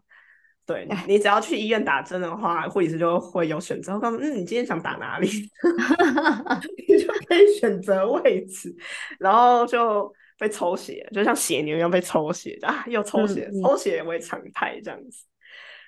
[0.67, 3.99] 对你只要去医院打针的话，护士就会有选择。
[3.99, 5.27] 告诉嗯，你今天想打哪里，
[6.87, 8.75] 你就可以选择位置，
[9.19, 15.23] 然后就被抽血，就像血牛一样被抽血啊，又抽血，抽血为常态这样子。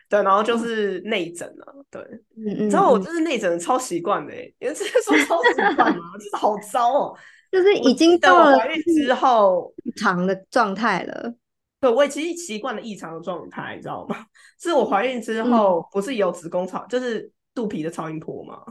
[0.10, 1.86] 对，然后就是内诊了。
[1.90, 2.00] 对，
[2.36, 7.18] 你知道我就是内诊超习惯的，因为这些说超习惯嘛， 就是好糟哦，
[7.52, 11.34] 就是已经到了怀孕之后异常的状态了。
[11.80, 14.26] 对，我其实习惯了异常的状态，你知道吗？
[14.60, 18.62] 是我怀孕之后不是有子宫超，就是肚皮的超音波吗？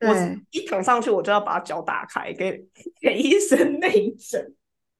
[0.00, 0.14] 我
[0.50, 2.64] 一躺上去，我就要把脚打开，给
[3.00, 4.54] 给医生内诊。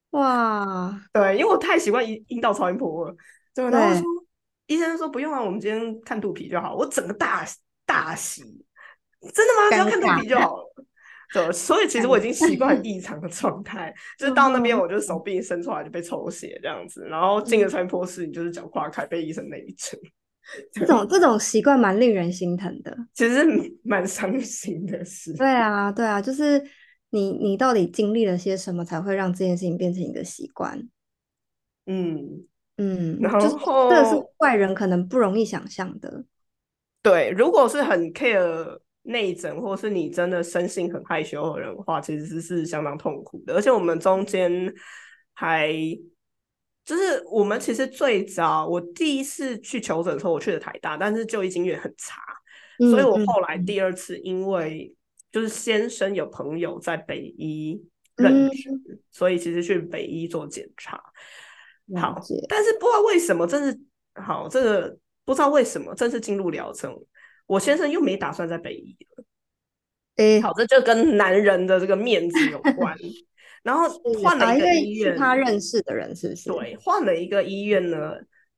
[0.09, 3.15] 哇，对，因为我太习惯阴阴道超音波了。
[3.53, 4.03] 对，然后说
[4.65, 6.75] 医生说不用啊，我们今天看肚皮就好。
[6.75, 7.45] 我整个大
[7.85, 8.41] 大喜，
[9.33, 9.69] 真的吗？
[9.71, 10.73] 只要看肚皮就好了。
[11.33, 19.99] 对，所以其实我已经习惯异常的状态， 就是到那边我就手臂伸出来就被抽血这样子，然后进了超音波室，你就是脚跨开被医生内诊。
[20.71, 23.45] 这种这种习惯蛮令人心疼的，其实
[23.83, 25.33] 蛮伤心的事。
[25.33, 26.63] 对啊，对啊，就是
[27.09, 30.87] 你你到底经历了些什么，才会让这件事情变成一个习惯？
[31.85, 32.45] 嗯
[32.77, 36.23] 嗯，然后这是外人可能不容易想象的。
[37.01, 43.55] 对，如果是很 care 内诊，或是你真的生性很害羞的人的话，其实是相当痛苦的。
[43.55, 44.73] 而且我们中间
[45.33, 45.73] 还。
[46.85, 52.21] 就是我们其实最早，我第一次去求诊的时候，我去的台大，但是就医经验很差，
[52.79, 54.95] 所以我后来第二次，因为
[55.29, 57.77] 就是先生有朋友在北医
[58.15, 58.69] 任职，
[59.11, 60.95] 所以其实去北医做检查。
[61.97, 63.77] 好，但是不知道为什么，真是
[64.13, 66.97] 好，这个不知道为什么，正式进入疗程，
[67.47, 69.23] 我先生又没打算在北医了。
[70.17, 72.95] 哎，好，这就跟男人的这个面子有 关。
[73.63, 73.89] 然后
[74.23, 76.49] 换了一个医院，他认识的人是不是？
[76.49, 78.13] 对，换了一个医院呢，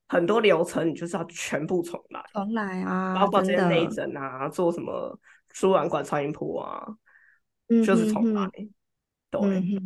[0.08, 5.18] 很多流程你就是要全部重来，重来啊，包括这些内诊啊，做什么
[5.52, 6.86] 输卵管超音波啊，
[7.86, 8.48] 就是重来。
[9.32, 9.42] 对，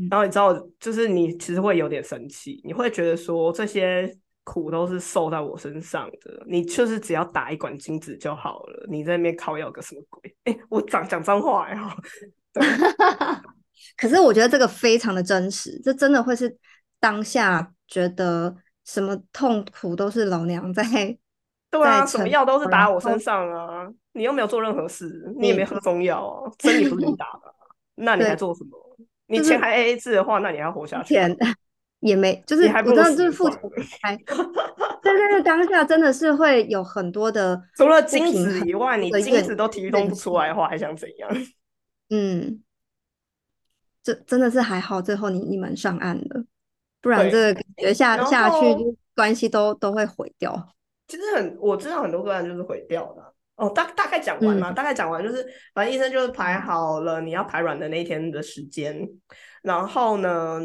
[0.10, 4.14] 然后你知道，就是你其实会有点生气，你会觉得说这些
[4.44, 10.36] 苦都是受在我身上的，你就是只要打一管精子就好了，你在那边靠药个什么鬼？
[10.44, 11.96] 哎，我讲讲脏话呀。
[13.98, 16.56] 可是我觉得这个非常的真实，这真的会是
[17.00, 20.84] 当下觉得什么痛苦都是老娘在，
[21.70, 27.54] 对啊， 什么药都是打我身上啊，你又没有做任何事，你也没喝中药啊，针也不是你打的，
[27.96, 28.98] 那你还做什么？
[29.28, 31.14] 你钱还 A A 制的话，那你还活下去？
[31.16, 31.36] 钱
[32.04, 33.60] 也没，就是我知道就是付钱
[34.02, 34.18] 还，
[35.02, 41.30] 但是当下真的是会有很多的， 除了精子以外，你精子都提供不出来的话，还想怎样？
[42.10, 42.62] 嗯。
[44.06, 46.44] 这真的是还好，最后你你们上岸了，
[47.02, 48.58] 不然这个感觉下下去
[49.16, 50.76] 关系都都会毁掉。
[51.08, 53.34] 其实很我知道很多个案就是毁掉的。
[53.56, 59.08] 哦，大大概讲完嘛，大概讲完就是，反正医生就是排好了你要排卵的那一天的时间，
[59.62, 60.60] 然后呢，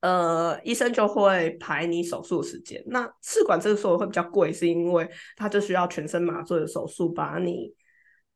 [0.00, 2.82] 呃，医生就会排你手术时间。
[2.86, 7.74] 那试管这个时候会比较贵，是因为它就需要全身麻醉的手术，把你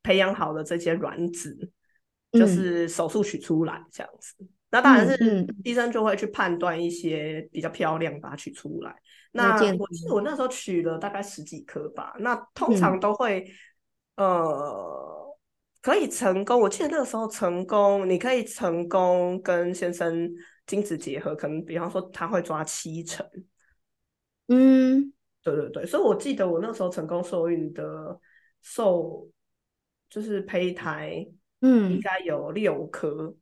[0.02, 1.70] 培养好的这些卵子。
[2.32, 4.36] 就是手术取出来这样子，
[4.70, 8.94] 那当然是医生就会去判断一些比较漂亮，把它取出来。
[9.32, 13.44] 那我记得我那时候取了大概十几颗吧，那通常都会
[14.14, 15.36] 呃
[15.82, 16.60] 可以成功。
[16.60, 20.30] 我记得那个时候成功，你可以成功跟先生
[20.70, 23.26] 精子结合，可能比方说他会抓七成。
[24.46, 28.16] 嗯，对对对，所以我记得我那时候成功受孕的
[28.62, 29.28] 受
[30.08, 31.26] 就是胚胎。
[31.62, 33.34] 嗯，应该有六颗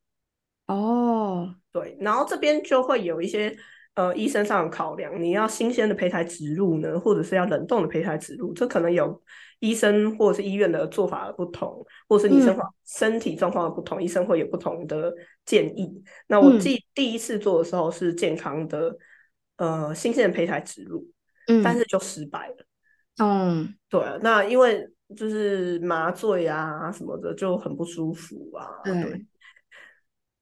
[0.66, 1.54] 哦。
[1.70, 3.54] 对，然后这边就会有一些
[3.94, 9.22] 呃医生上的考量，你要新鲜的胚胎植入呢，或者是要冷冻的胚胎植入，这可能有
[9.60, 15.12] 医生或者是医院的做法的不同，或者是你身况身体状况的不同，医生会有不同的
[15.44, 16.02] 建议。
[16.26, 18.96] 那我记第一次做的时候是健康的
[19.56, 21.06] 呃新鲜的胚胎植入，
[21.46, 22.66] 嗯，但是就失败了。
[23.18, 24.88] 嗯，对，那因为。
[25.16, 29.24] 就是麻醉啊什么的就很不舒服啊，对，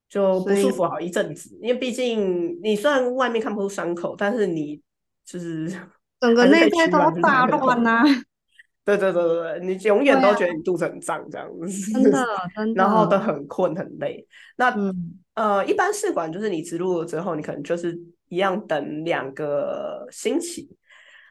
[0.09, 1.57] 就不舒服好一阵子。
[1.63, 4.83] 因为毕竟你虽然外面看不出伤口，但是你
[5.25, 5.69] 就是
[6.21, 8.03] 整个内在都大乱呐。
[8.87, 14.25] 对对对对对，你永远都觉得你肚子很胀这样子， 真的真的，然后都很困很累。
[14.57, 14.75] 那
[15.35, 20.71] 呃，一般试管就是你植入了之后，你可能就是一样等两个星期，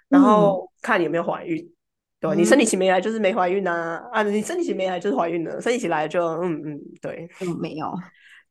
[0.09, 1.71] 然后看有没有怀孕。
[2.19, 7.87] 对，你生理期没来就是没怀孕呐，啊，你生理期没来就是怀孕了，生理期来就嗯嗯，对，嗯，没有，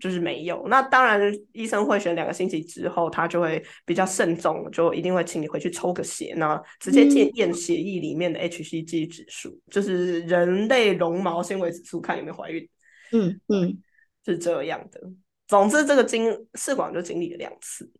[0.04, 0.62] 就是没有。
[0.68, 1.18] 那当然，
[1.52, 12.68] 医生会选两个星期之后，他就会比较慎重，就一定会请你回去抽个血，那直接检验血液里面的 HCG 指数，就是人类绒毛纤维指数，看有没有怀孕。
[13.12, 13.82] 嗯嗯，
[14.26, 15.00] 是这样的。
[15.48, 17.90] 总之这个经试管就经历了两次，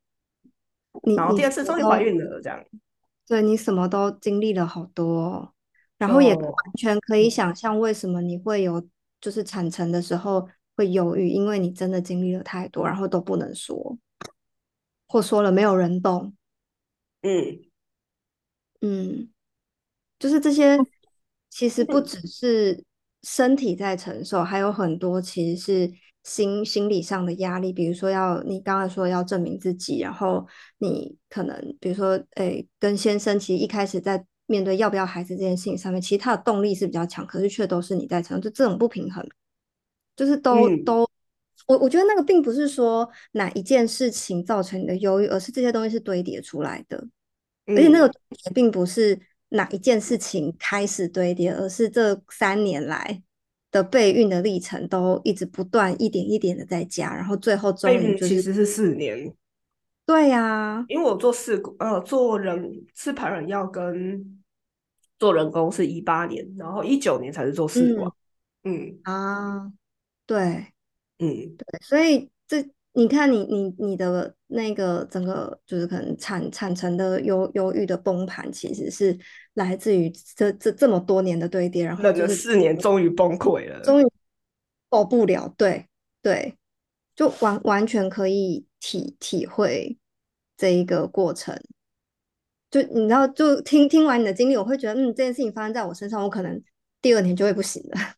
[1.17, 2.63] 然后第二次终于怀孕了，这样。
[3.27, 5.53] 对你什么都经历了好多哦，
[5.97, 8.87] 然后也哦完全可以想象为什么你会有
[9.23, 10.47] 就是产程的时候
[10.77, 13.99] 会犹豫，因为你真的经历了太多，然后都不能说，
[15.07, 16.35] 或说了没有人懂，
[17.23, 17.65] 嗯。
[18.87, 19.31] 嗯，
[20.19, 20.79] 就是这些
[21.49, 22.05] 其实不嗯。
[22.05, 22.85] 只是
[23.23, 30.47] 身体在承受，还有很多其实是心心理上的压力，比如说要你刚刚说要证明自己，然后
[30.77, 39.27] 你可能比如说诶跟先生其实一开始在面对要不要孩子这件事情上面，其实他的动力是比较强，可是却都是你在承受，就这种不平衡，
[40.17, 41.09] 就是都嗯都。
[41.67, 47.03] 我我觉得那个并不是说哪一件事情造成你的忧郁，而是这些东西是堆叠出来的。
[47.67, 48.07] 而且那个
[48.45, 53.23] 也，并不是哪一件事情开始堆叠，而是这三年来
[53.71, 59.33] 的备孕的历程都一直不断一点一点的在加，然后最后终备于就是其实是四年，
[60.05, 64.43] 对呀、因为我做试呃做人吃排卵药跟
[65.19, 68.11] 做人工是一八年，然后一九年才是做试管。
[68.65, 69.73] 嗯啊，
[70.27, 70.67] 对
[71.19, 79.19] 嗯对，所以这你看你你你的那个整个就是可能产产程的忧忧郁的崩盘，其实是
[79.55, 83.81] 来自于这这这么多年的堆叠，然后忍了就是四年，终于崩溃了。
[83.83, 84.07] 终于
[84.91, 85.87] 受不了，对
[86.23, 86.57] 对，
[87.17, 89.99] 就完完全可以体体会
[90.57, 91.61] 这一个过程。
[92.71, 96.63] 就你知道，就听听完你的经历，我会觉得，嗯，这件事情发生在我身上，我可能
[97.01, 98.15] 第二年就会不行了，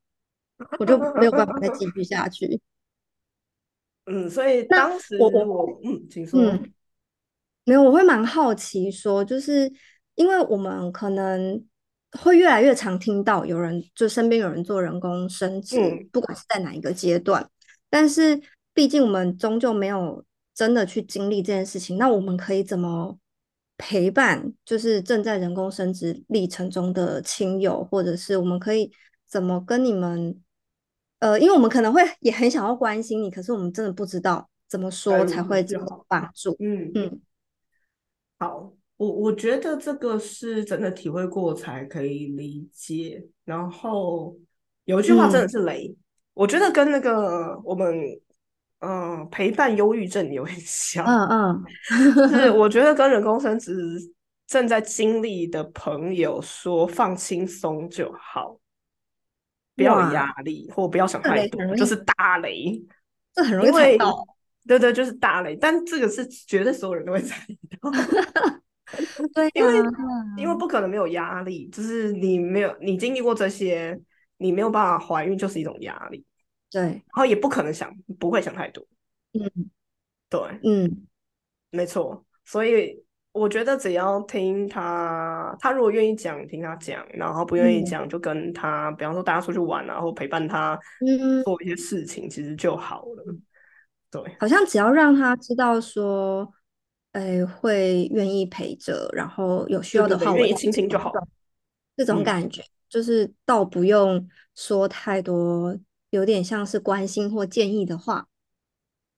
[0.79, 2.61] 我就没有办法再 继续下去。
[4.07, 6.41] 嗯，所以当时我我我嗯，请说。
[6.41, 6.73] 嗯，
[7.65, 9.73] 没有，我会蛮好奇说，就是
[10.15, 11.65] 因为我们可能
[12.13, 17.51] 会越来越常听到有人就身边有人做人工生殖，嗯不管是在哪一个阶段，
[17.91, 18.41] 但是
[18.73, 23.19] 毕竟我们终究没有真的去经历这件事情，那我们可以怎么
[23.77, 28.93] 陪伴，就是正在人工生殖历程中的亲友，或者是我们可以
[29.27, 30.41] 怎么跟你们，
[31.19, 36.57] 呃，因为我们可能会也很想要关心你，可是我们真的不知道怎么说才会真的是好帮助。
[36.61, 37.21] 嗯嗯
[38.39, 43.27] 好，我我觉得这个是真的体会过才可以理解。
[43.45, 44.37] 然后
[44.85, 45.97] 有一句话真的嗯是雷，
[46.35, 47.95] 我觉得跟那个我们
[48.81, 53.73] 嗯、呃陪伴忧郁症有点像，嗯嗯是嗯，我觉得跟人工生殖
[54.47, 58.61] 正在经历的朋友说放轻松就好，
[59.77, 62.83] 不要有哇，压力，或不要想太多，就是大雷。
[63.35, 64.27] 这很容易因为踩到。
[64.67, 67.47] 对对，就是大雷，但这个是绝对所有人都会踩
[67.81, 67.91] 到。
[69.33, 69.75] 对 因为，
[70.39, 74.01] 因为不可能没有压力，就是你没有你经历过这些，
[74.39, 76.25] 你没有办法怀孕就是一种压力，
[76.71, 78.85] 对，然后也不可能想不会想太多，
[79.33, 79.71] 嗯
[80.29, 81.07] 对，嗯
[81.71, 83.05] 没错，所以
[83.37, 87.85] 我觉得只要听他，他如果愿意讲，听他讲，然后不愿意嗯。
[87.85, 93.37] 讲，就跟他，比方说大家出去玩啊，或陪伴他嗯，做一些事情，其实就好了，
[94.11, 96.51] 对，好像只要让他知道说，
[97.13, 101.13] 哎，会愿意陪着，然后有需要的话，愿意倾听就好，
[101.97, 105.79] 这种感觉，就是倒不用说太多，
[106.11, 108.27] 有点像是关心或建议的话，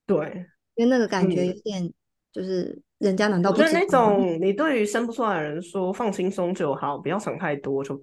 [0.05, 0.45] 对，
[0.75, 1.61] 因为那个感觉有嗯。
[1.61, 1.93] 点
[2.31, 3.85] 就是人家难道不我觉得那？
[3.87, 7.95] 种你对于生不出来的人说放轻松就好，不要想太多，就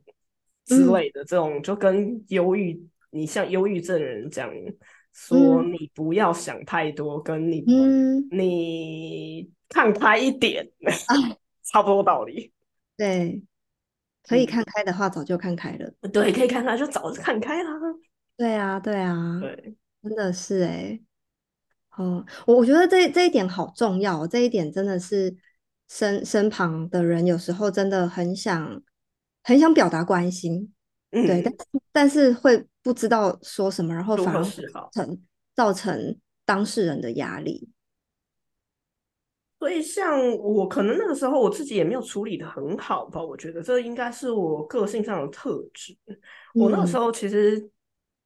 [0.64, 4.50] 之嗯类的这种，就跟忧郁，你像忧郁症的人讲
[5.12, 10.92] 说嗯你不要想太多，跟你嗯，你看开一点，哎，
[11.62, 12.52] 差不多道理。
[12.98, 13.42] 对，
[14.24, 15.90] 可以嗯，看开的话，早就看开了。
[16.12, 17.70] 对，可以看开，就早就看开啦。
[18.36, 21.00] 对啊，对啊，对，真的是哎，
[21.96, 25.34] 哦，我我觉得这这一点好重要哦，这一点真的是
[25.88, 28.82] 身身旁的人有时候真的很想
[29.42, 30.72] 很想表达关心，
[31.10, 31.54] 对，但
[31.92, 34.44] 但是会不知道说什么，然后反而
[34.92, 35.22] 成
[35.54, 37.70] 造成当事人的压力。
[39.58, 45.96] 所以像我可能那个时候我自己也没有处理的很好吧，我觉得这应该是我个性上的特质。
[46.54, 47.70] 我那个时嗯候其实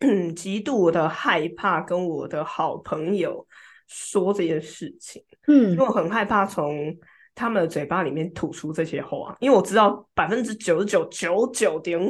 [0.34, 3.46] 极度的害怕跟我的好朋友
[3.86, 5.86] 说这件事情，嗯因为嗯。
[5.86, 6.96] 我很害怕从
[7.34, 12.00] 他们的嘴巴里面吐出这些话，因为我知道百分之九十九九九点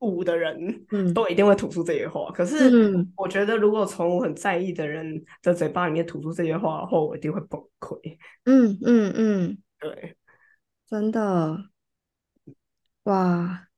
[0.00, 1.12] 五的人嗯。
[1.14, 2.30] 都一定会吐出这些话。
[2.32, 8.18] 可是嗯，我觉得，如果从我很在意的人的嘴巴里面吐出这些话的话，我一定会崩溃。
[8.44, 10.16] 嗯嗯嗯，对，
[10.88, 11.56] 真的。
[13.04, 13.68] 哇，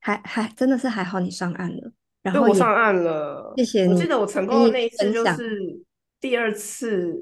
[0.00, 1.92] 还还真的是还好你上岸了，
[2.32, 3.52] 然后也对我上岸了。
[3.56, 5.12] 谢谢你我记得我成功的那一次。
[5.12, 5.60] 就是
[6.20, 7.14] 第二次，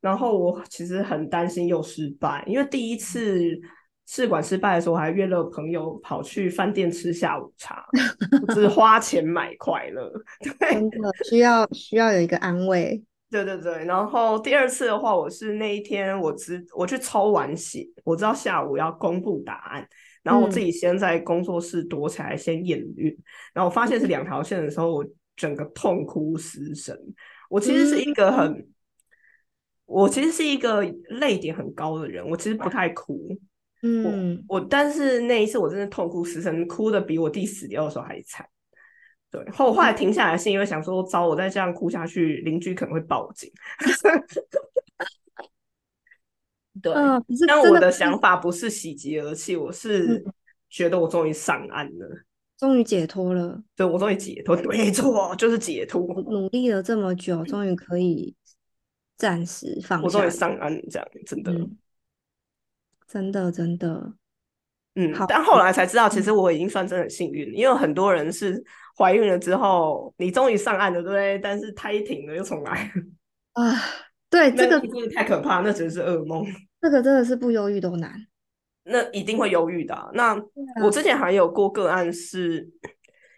[0.00, 3.50] 然后我其实很担心又失败，因为第一次
[4.06, 7.84] 试管失败的时候，我还约了朋友跑去饭店吃下午茶，
[8.54, 10.12] 只花钱买快乐。
[10.58, 13.02] 对，真的需要需要有一个安慰。
[13.30, 19.88] 对对对，然后第二次的话，我是那一天我只我去抽完血，我知道下午要公布答案，
[20.22, 23.16] 然后我自己先在工作室躲起来先验孕，
[23.52, 25.06] 然后我发现是两条线的时候，我
[25.36, 26.96] 整个痛哭失声。
[27.48, 28.66] 我其实是一个很，
[29.84, 33.36] 我其实是一个泪点很高的人，我其实不太哭。
[33.82, 38.46] 嗯，我但是那一次我真的痛哭失声，哭的比我弟死掉的时候还惨。
[39.30, 43.50] 对，后后来停下来是因为想说，糟，我再这样哭下去，邻居可能会报警。
[46.82, 46.92] 对，
[47.46, 50.24] 但我的想法不是喜极而泣，我是
[50.68, 52.24] 觉得我终于上岸了，
[52.58, 53.62] 终于解脱了。
[53.76, 56.00] 对，我终于解脱，没错，就是解脱。
[56.30, 58.34] 努力了这么久，终于可以
[59.16, 61.52] 暂时放下，我终于上岸，这样真的，
[63.06, 64.12] 真的，真的。
[64.94, 68.62] 嗯，但后来才知道，其实我已经算真的很幸运，因为很多人是。
[68.94, 71.38] 怀孕了之后，你终于上岸了，对不对？
[71.38, 72.92] 但是胎停了，又重来。
[73.54, 73.74] 啊，
[74.28, 76.44] 对， 这个真的太可怕，那只是噩梦。
[76.82, 78.12] 这个真的是不忧郁都难。
[78.84, 80.10] 那一定会忧郁的。
[80.12, 80.36] 那
[80.82, 82.68] 我之前还有过个案，是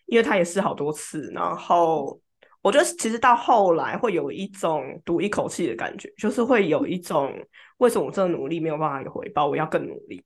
[0.07, 2.18] 因为他也试好多次，然后
[2.62, 7.30] 我觉得其实到后来会有一种赌一口气的感觉，就是会有一种
[7.76, 10.24] 为什么我这努力没有办法有回报，我要更努力。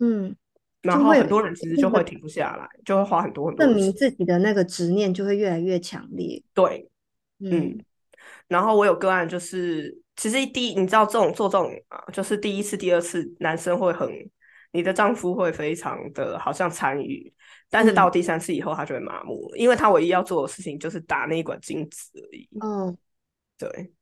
[0.00, 0.34] 嗯。
[0.82, 6.40] 然后很多人其实就会停不下来，就会花很多很多证明自己的那个执念就会越来越强烈。
[6.54, 6.88] 对，
[7.40, 7.78] 嗯。
[8.46, 14.08] 然后我有个案，就是其实第一，你知道这种做这种啊，就是第一次、第二次，男生会很，
[14.72, 17.32] 你的丈夫会非常的好像参与，
[17.70, 22.48] 但是到第三次以后，他就会麻木，因为他唯一要做的事情就是打那一管精子而已。
[22.60, 22.96] 嗯，
[23.58, 23.92] 对。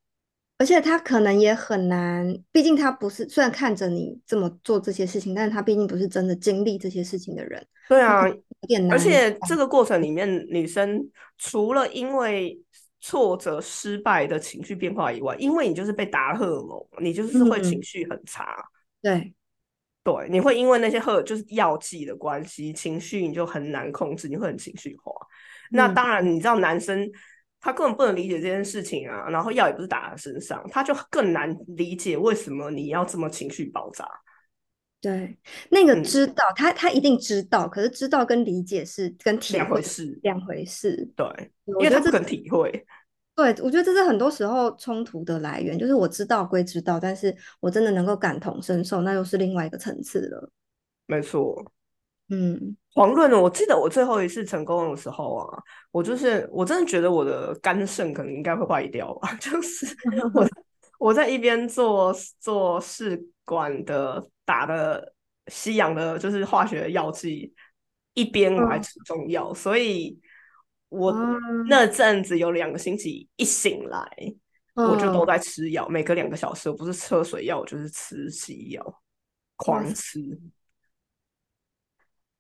[0.57, 7.67] 而且他可能也很难，毕竟他不是虽然看着你这么做这些事情，但是他毕竟不是真的经历这些事情的人。
[7.89, 8.97] 对啊，有点难。
[8.97, 12.57] 而且这个过程里面，女生除了因为
[13.07, 18.57] 挫折、失败的情绪变化以外，因为你就是被打荷尔蒙，你就是会情绪很差。
[19.03, 19.35] 对，
[20.03, 25.13] 对，你会因为那些荷就是药剂的关系，情绪你就很难控制，你会很情绪化。
[25.71, 27.11] 那当然，你知道男生。
[27.67, 34.07] 他根本不能理解这件事情啊，然后药也不是打他身上，他就更难理解为什么你要这么情绪爆炸。
[35.05, 35.37] 对，
[35.69, 41.07] 那个知道他他一定知道，可是知道跟理解是跟体会是两回事。
[41.15, 41.27] 对，
[41.67, 42.87] 因为他不能体会。
[43.37, 50.51] 对，我觉得这是很多时候冲突的来源，就是我知道归知道，但是我真的能够感同身受，那又是另外一个层次了。
[51.05, 51.63] 没错。
[52.31, 59.87] 嗯，黄润，我记得我最后一次成功的时候啊，我就是我真的觉得我的肝肾可能应该会坏掉吧， 就是
[60.33, 60.49] 我
[60.99, 65.15] 我在一边做做试管的打的
[65.49, 67.55] 吸氧的，就是化学药剂，
[68.15, 70.19] 一边我还吃中药，所以
[70.89, 71.13] 我
[71.69, 74.09] 那阵子有两个星期一醒来，
[74.75, 79.03] 我就都在吃药，每隔两个小时，我不是喝水药，就是吃西药，
[79.57, 80.21] 狂吃。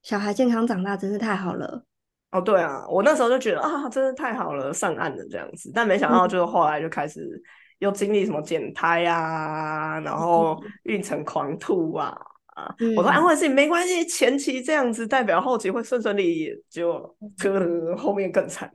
[0.03, 1.85] 小孩健康长大真是太好了
[2.31, 2.41] 哦！
[2.41, 5.71] 对啊，我那时候就觉得啊，真是太好了，上岸了这样子。
[5.75, 7.43] 但没想到，就是后来就开始
[7.79, 12.16] 又经历什么减胎啊，然后孕程狂吐啊
[12.55, 12.75] 啊！
[12.97, 18.70] 我说安慰自己没关系，前期这样子代表后期会顺顺利利，就就后面更惨，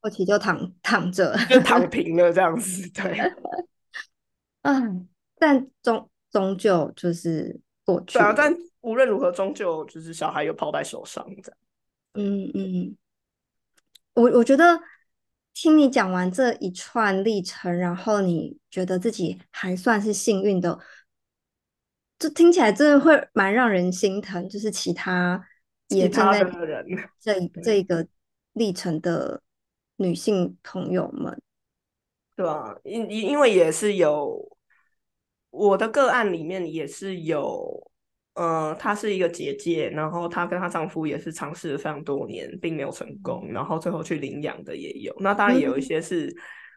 [0.00, 2.88] 后期就躺躺着，就躺平了这样子。
[2.90, 3.18] 对，
[4.62, 8.18] 嗯，但终终究就是过去。
[8.18, 8.54] 对啊，但。
[8.82, 11.58] 无论如何，终究就是小孩有抛在手上这样。
[12.14, 12.96] 嗯嗯，
[14.14, 14.76] 我我觉得
[15.54, 20.78] 听你讲完这一串历程，然后你觉得自己还算是幸运的，
[22.18, 24.48] 就听起来真的会蛮让人心疼。
[24.48, 25.46] 就是其他
[25.88, 26.42] 也正在
[27.20, 28.06] 这 这个
[28.54, 29.42] 历程的
[29.96, 31.40] 女性朋友们，
[32.34, 32.74] 对啊？
[32.84, 34.56] 因因因为也是有
[35.50, 37.91] 我的个案里面也是有。
[38.34, 45.14] 呃，她是一个姐姐，然后她跟她丈夫也是尝试了非常多年，并没有成功，然后最后去领养的也有。
[45.20, 46.34] 那当然也有一些是，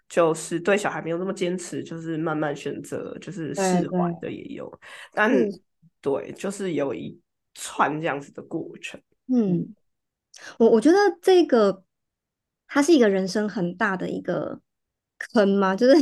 [0.09, 4.71] 就是对小孩没有那么坚持，就是慢慢选择，就是释怀的也有。
[5.13, 5.31] 但
[6.01, 7.19] 对，就是有一
[7.53, 8.99] 串这样子的过程。
[9.27, 9.73] 嗯，
[10.59, 11.83] 我我觉得这个
[12.67, 14.59] 它是一个人生很大的一个
[15.17, 15.75] 坑嘛？
[15.75, 15.95] 就是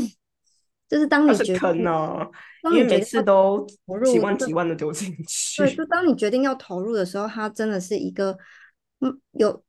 [0.87, 2.31] 就是当你觉得。
[2.63, 3.67] 当你每次都
[4.05, 8.37] 几万几万的丢进去，对，就当你决定要投入的时候，它真的是一个，
[9.01, 9.61] 嗯，有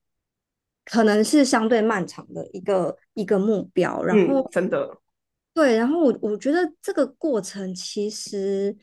[0.85, 4.01] 可能是相对漫长的一个一个目标。
[4.05, 4.97] 然后真的，
[5.55, 8.77] 对，然后我我觉得这个过程其实，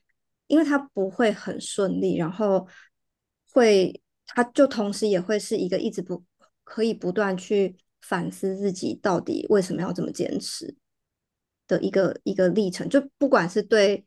[0.47, 2.67] 因为它不会很顺利，然后
[3.53, 6.21] 会，它就同时也会是一个一直不
[6.65, 10.75] 可以不断去反思自己到底为什么要这么坚持
[11.78, 12.88] 的一个一个历程。
[12.89, 14.03] 就不管是对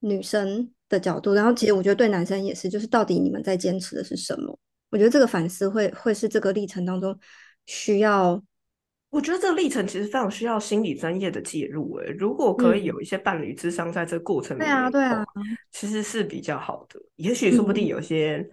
[0.00, 4.58] 女生的角度，然后其实我觉得对男生也是，就是到底你们在坚持的是什么？
[4.90, 7.18] 我觉得这个反思会会是这个历程当中
[7.66, 8.42] 需要。
[9.10, 11.96] 我觉得这个历程其实非常需要心理专业的介入。
[11.96, 15.24] 诶，如果可以有一些伴侣智商在这个过程里面，对啊，对啊，
[15.72, 17.00] 其实是比较好的。
[17.16, 18.46] 也许说不定有些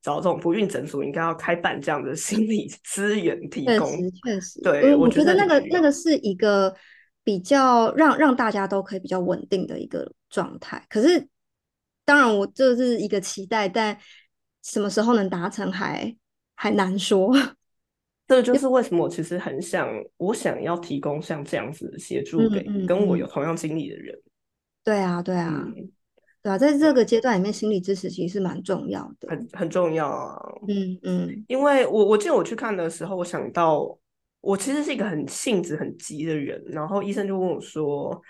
[0.00, 3.90] 找这种不孕诊所应该要开办这样的心理 资源提供。
[3.90, 6.72] 确实，确实，对，我觉得那个那个是一个
[7.28, 10.82] 比较让让大家都可以比较稳定的一个状态。
[10.88, 11.28] 可是，
[12.06, 13.94] 当然我这是一个期待，但
[14.62, 16.16] 什么时候能达成还
[16.54, 17.30] 还难说。
[18.26, 24.18] 这就是为什么我其实很想，我想要提供像这样子的协助给跟我有同样经历的人。
[24.82, 25.66] 对啊，对啊，
[26.42, 30.34] 对啊，在这个阶段里面，心理支持其实是蛮重要的，很很重要啊。
[30.66, 33.98] 嗯嗯，因为我我记得我去看的时候，我想到
[34.40, 38.20] 我其实是一个很性子很急的人，然后医生就问我说：“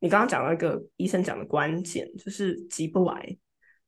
[0.00, 3.36] 你刚刚讲那个医生讲的关键就是急不来。”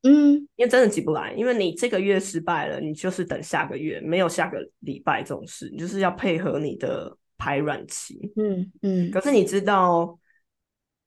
[0.03, 8.17] 嗯，因为真的急不来，因为你这个月失败了，你就是等下个月，没有下个礼拜这种事，你就是要配合你的排卵期。
[8.37, 9.11] 嗯嗯。
[9.11, 10.17] 可是你知道，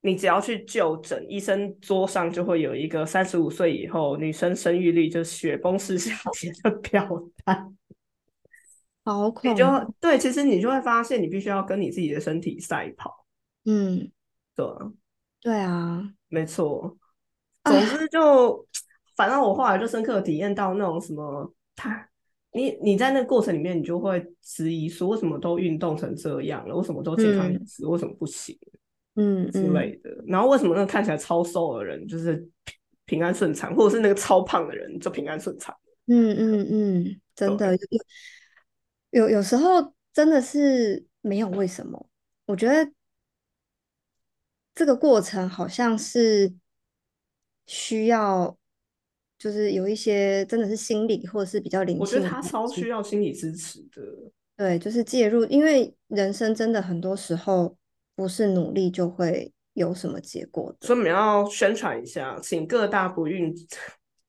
[0.02, 7.08] 你只要去就诊，医生桌上就会有一个三十五岁以后女生生育率就雪崩式下跌的表
[7.46, 7.78] 单。
[9.14, 9.52] 好恐！
[9.52, 9.66] 你就
[10.00, 13.26] 对，其实你就会发现，你必须要跟你自己的身体赛跑。
[13.66, 14.12] 嗯，
[14.56, 14.66] 对，
[15.42, 16.98] 对啊，没错。
[17.64, 18.66] 总之就，
[19.16, 22.10] 反正我后来就深刻体验到那种什么，他，
[22.54, 28.58] 你你在那个过程里面，你就会质疑说，为什么都运动成这样了，为什么都健康饮食，为什么不行，
[29.16, 30.10] 嗯之类的。
[30.26, 32.44] 然后为什么那个看起来超瘦的人就是
[33.06, 35.76] 平安顺产，或者是那个超胖的人就平安顺产？
[36.08, 37.80] 嗯嗯嗯，真的有
[39.12, 42.10] 有有时候真的是没有为什么，
[42.48, 42.92] 我觉得
[44.76, 46.54] 这个过程好像是。
[47.68, 48.58] 需要
[49.38, 54.02] 就是有一些真的是心理或者是比较灵性，我觉得他超需要心理支持的。
[54.58, 57.78] 对，就是介入，因为人生真的很多时候
[58.14, 60.88] 不是努力就会有什么结果的。
[60.88, 63.56] 所以我们要宣传一下，请各大不孕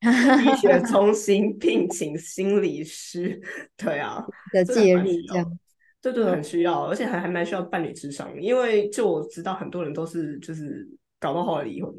[0.43, 3.41] 医学 中心聘请心理师。
[3.77, 5.59] 对啊，的介入这样，
[6.01, 10.89] 对对，很需要，而且还还蛮需要伴侣智商，因为就我知道很多人都是就是
[11.21, 11.95] 搞到后来离婚。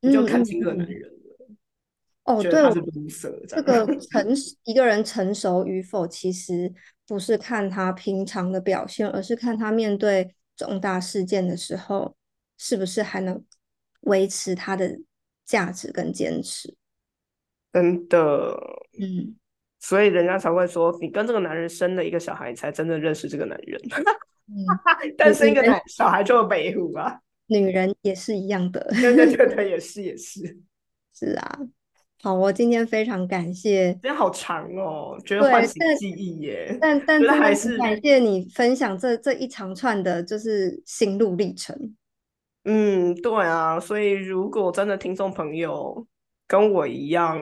[0.00, 1.08] 你就看清这个男人了。
[2.24, 2.50] 哦，对，
[3.46, 4.26] 这个 成
[4.64, 6.72] 一个人成熟与否，其实
[7.06, 12.16] 不是看他平常的表现，而是看他面对重大事件的时候，
[12.56, 13.44] 是不是还能
[14.02, 14.98] 维持他的
[15.44, 16.74] 价值跟坚持。
[17.72, 18.52] 真的，
[19.00, 19.34] 嗯，
[19.80, 23.80] 所以人家才会说，你跟这个男人生了一个小孩，你才真正认识这个男人。
[24.48, 24.54] 嗯，
[25.16, 27.18] 但生一个小孩就北虎啊。
[27.46, 30.40] 女人也是一样的， 对对对对，也是也是，
[31.14, 31.58] 是啊。
[32.22, 36.78] 好，我今天非常感谢，今天好长哦，觉得唤醒记忆耶。
[36.80, 41.76] 但但真的还是感谢你分享这这一长串的，就是心路历程。
[42.64, 46.06] 嗯，对啊，所以如果真的听众朋友
[46.52, 47.40] 跟我一样，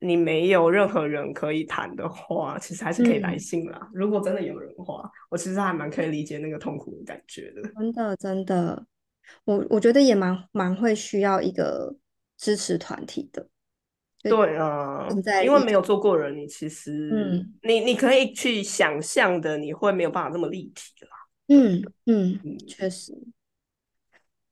[0.00, 3.88] 你没有任何人可以谈的话，其实还是可以来信啦。
[3.94, 7.62] 如果真的有人的话，我其实还蛮可以理解那个痛苦的感觉的。
[7.62, 8.84] 真的，真的。
[9.44, 11.94] 我我觉得也蛮蛮会需要一个
[12.36, 13.46] 支持团体的，
[14.24, 15.06] 对啊，
[15.44, 21.10] 因为没有做过人，你其实，嗯，你你可以去想象的，你会没有办法这么立体啦。
[21.46, 23.12] 嗯嗯嗯，确实。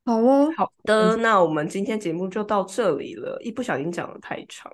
[0.06, 3.36] 好哦，好的，那我们今天节目就到这里了。
[3.42, 4.72] 一不小心讲的太长，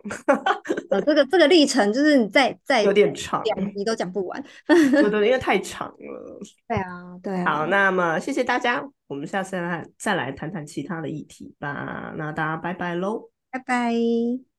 [0.90, 4.44] 呃，这个这个历程就是你再再有点长，两集都讲不完。
[4.66, 6.38] 对对，因为太长了。
[6.68, 7.44] 对啊，对啊。
[7.60, 12.12] 好，那么谢谢大家，我们下次再再来谈谈其他的议题吧。
[12.18, 14.51] 那大家拜拜喽，拜拜。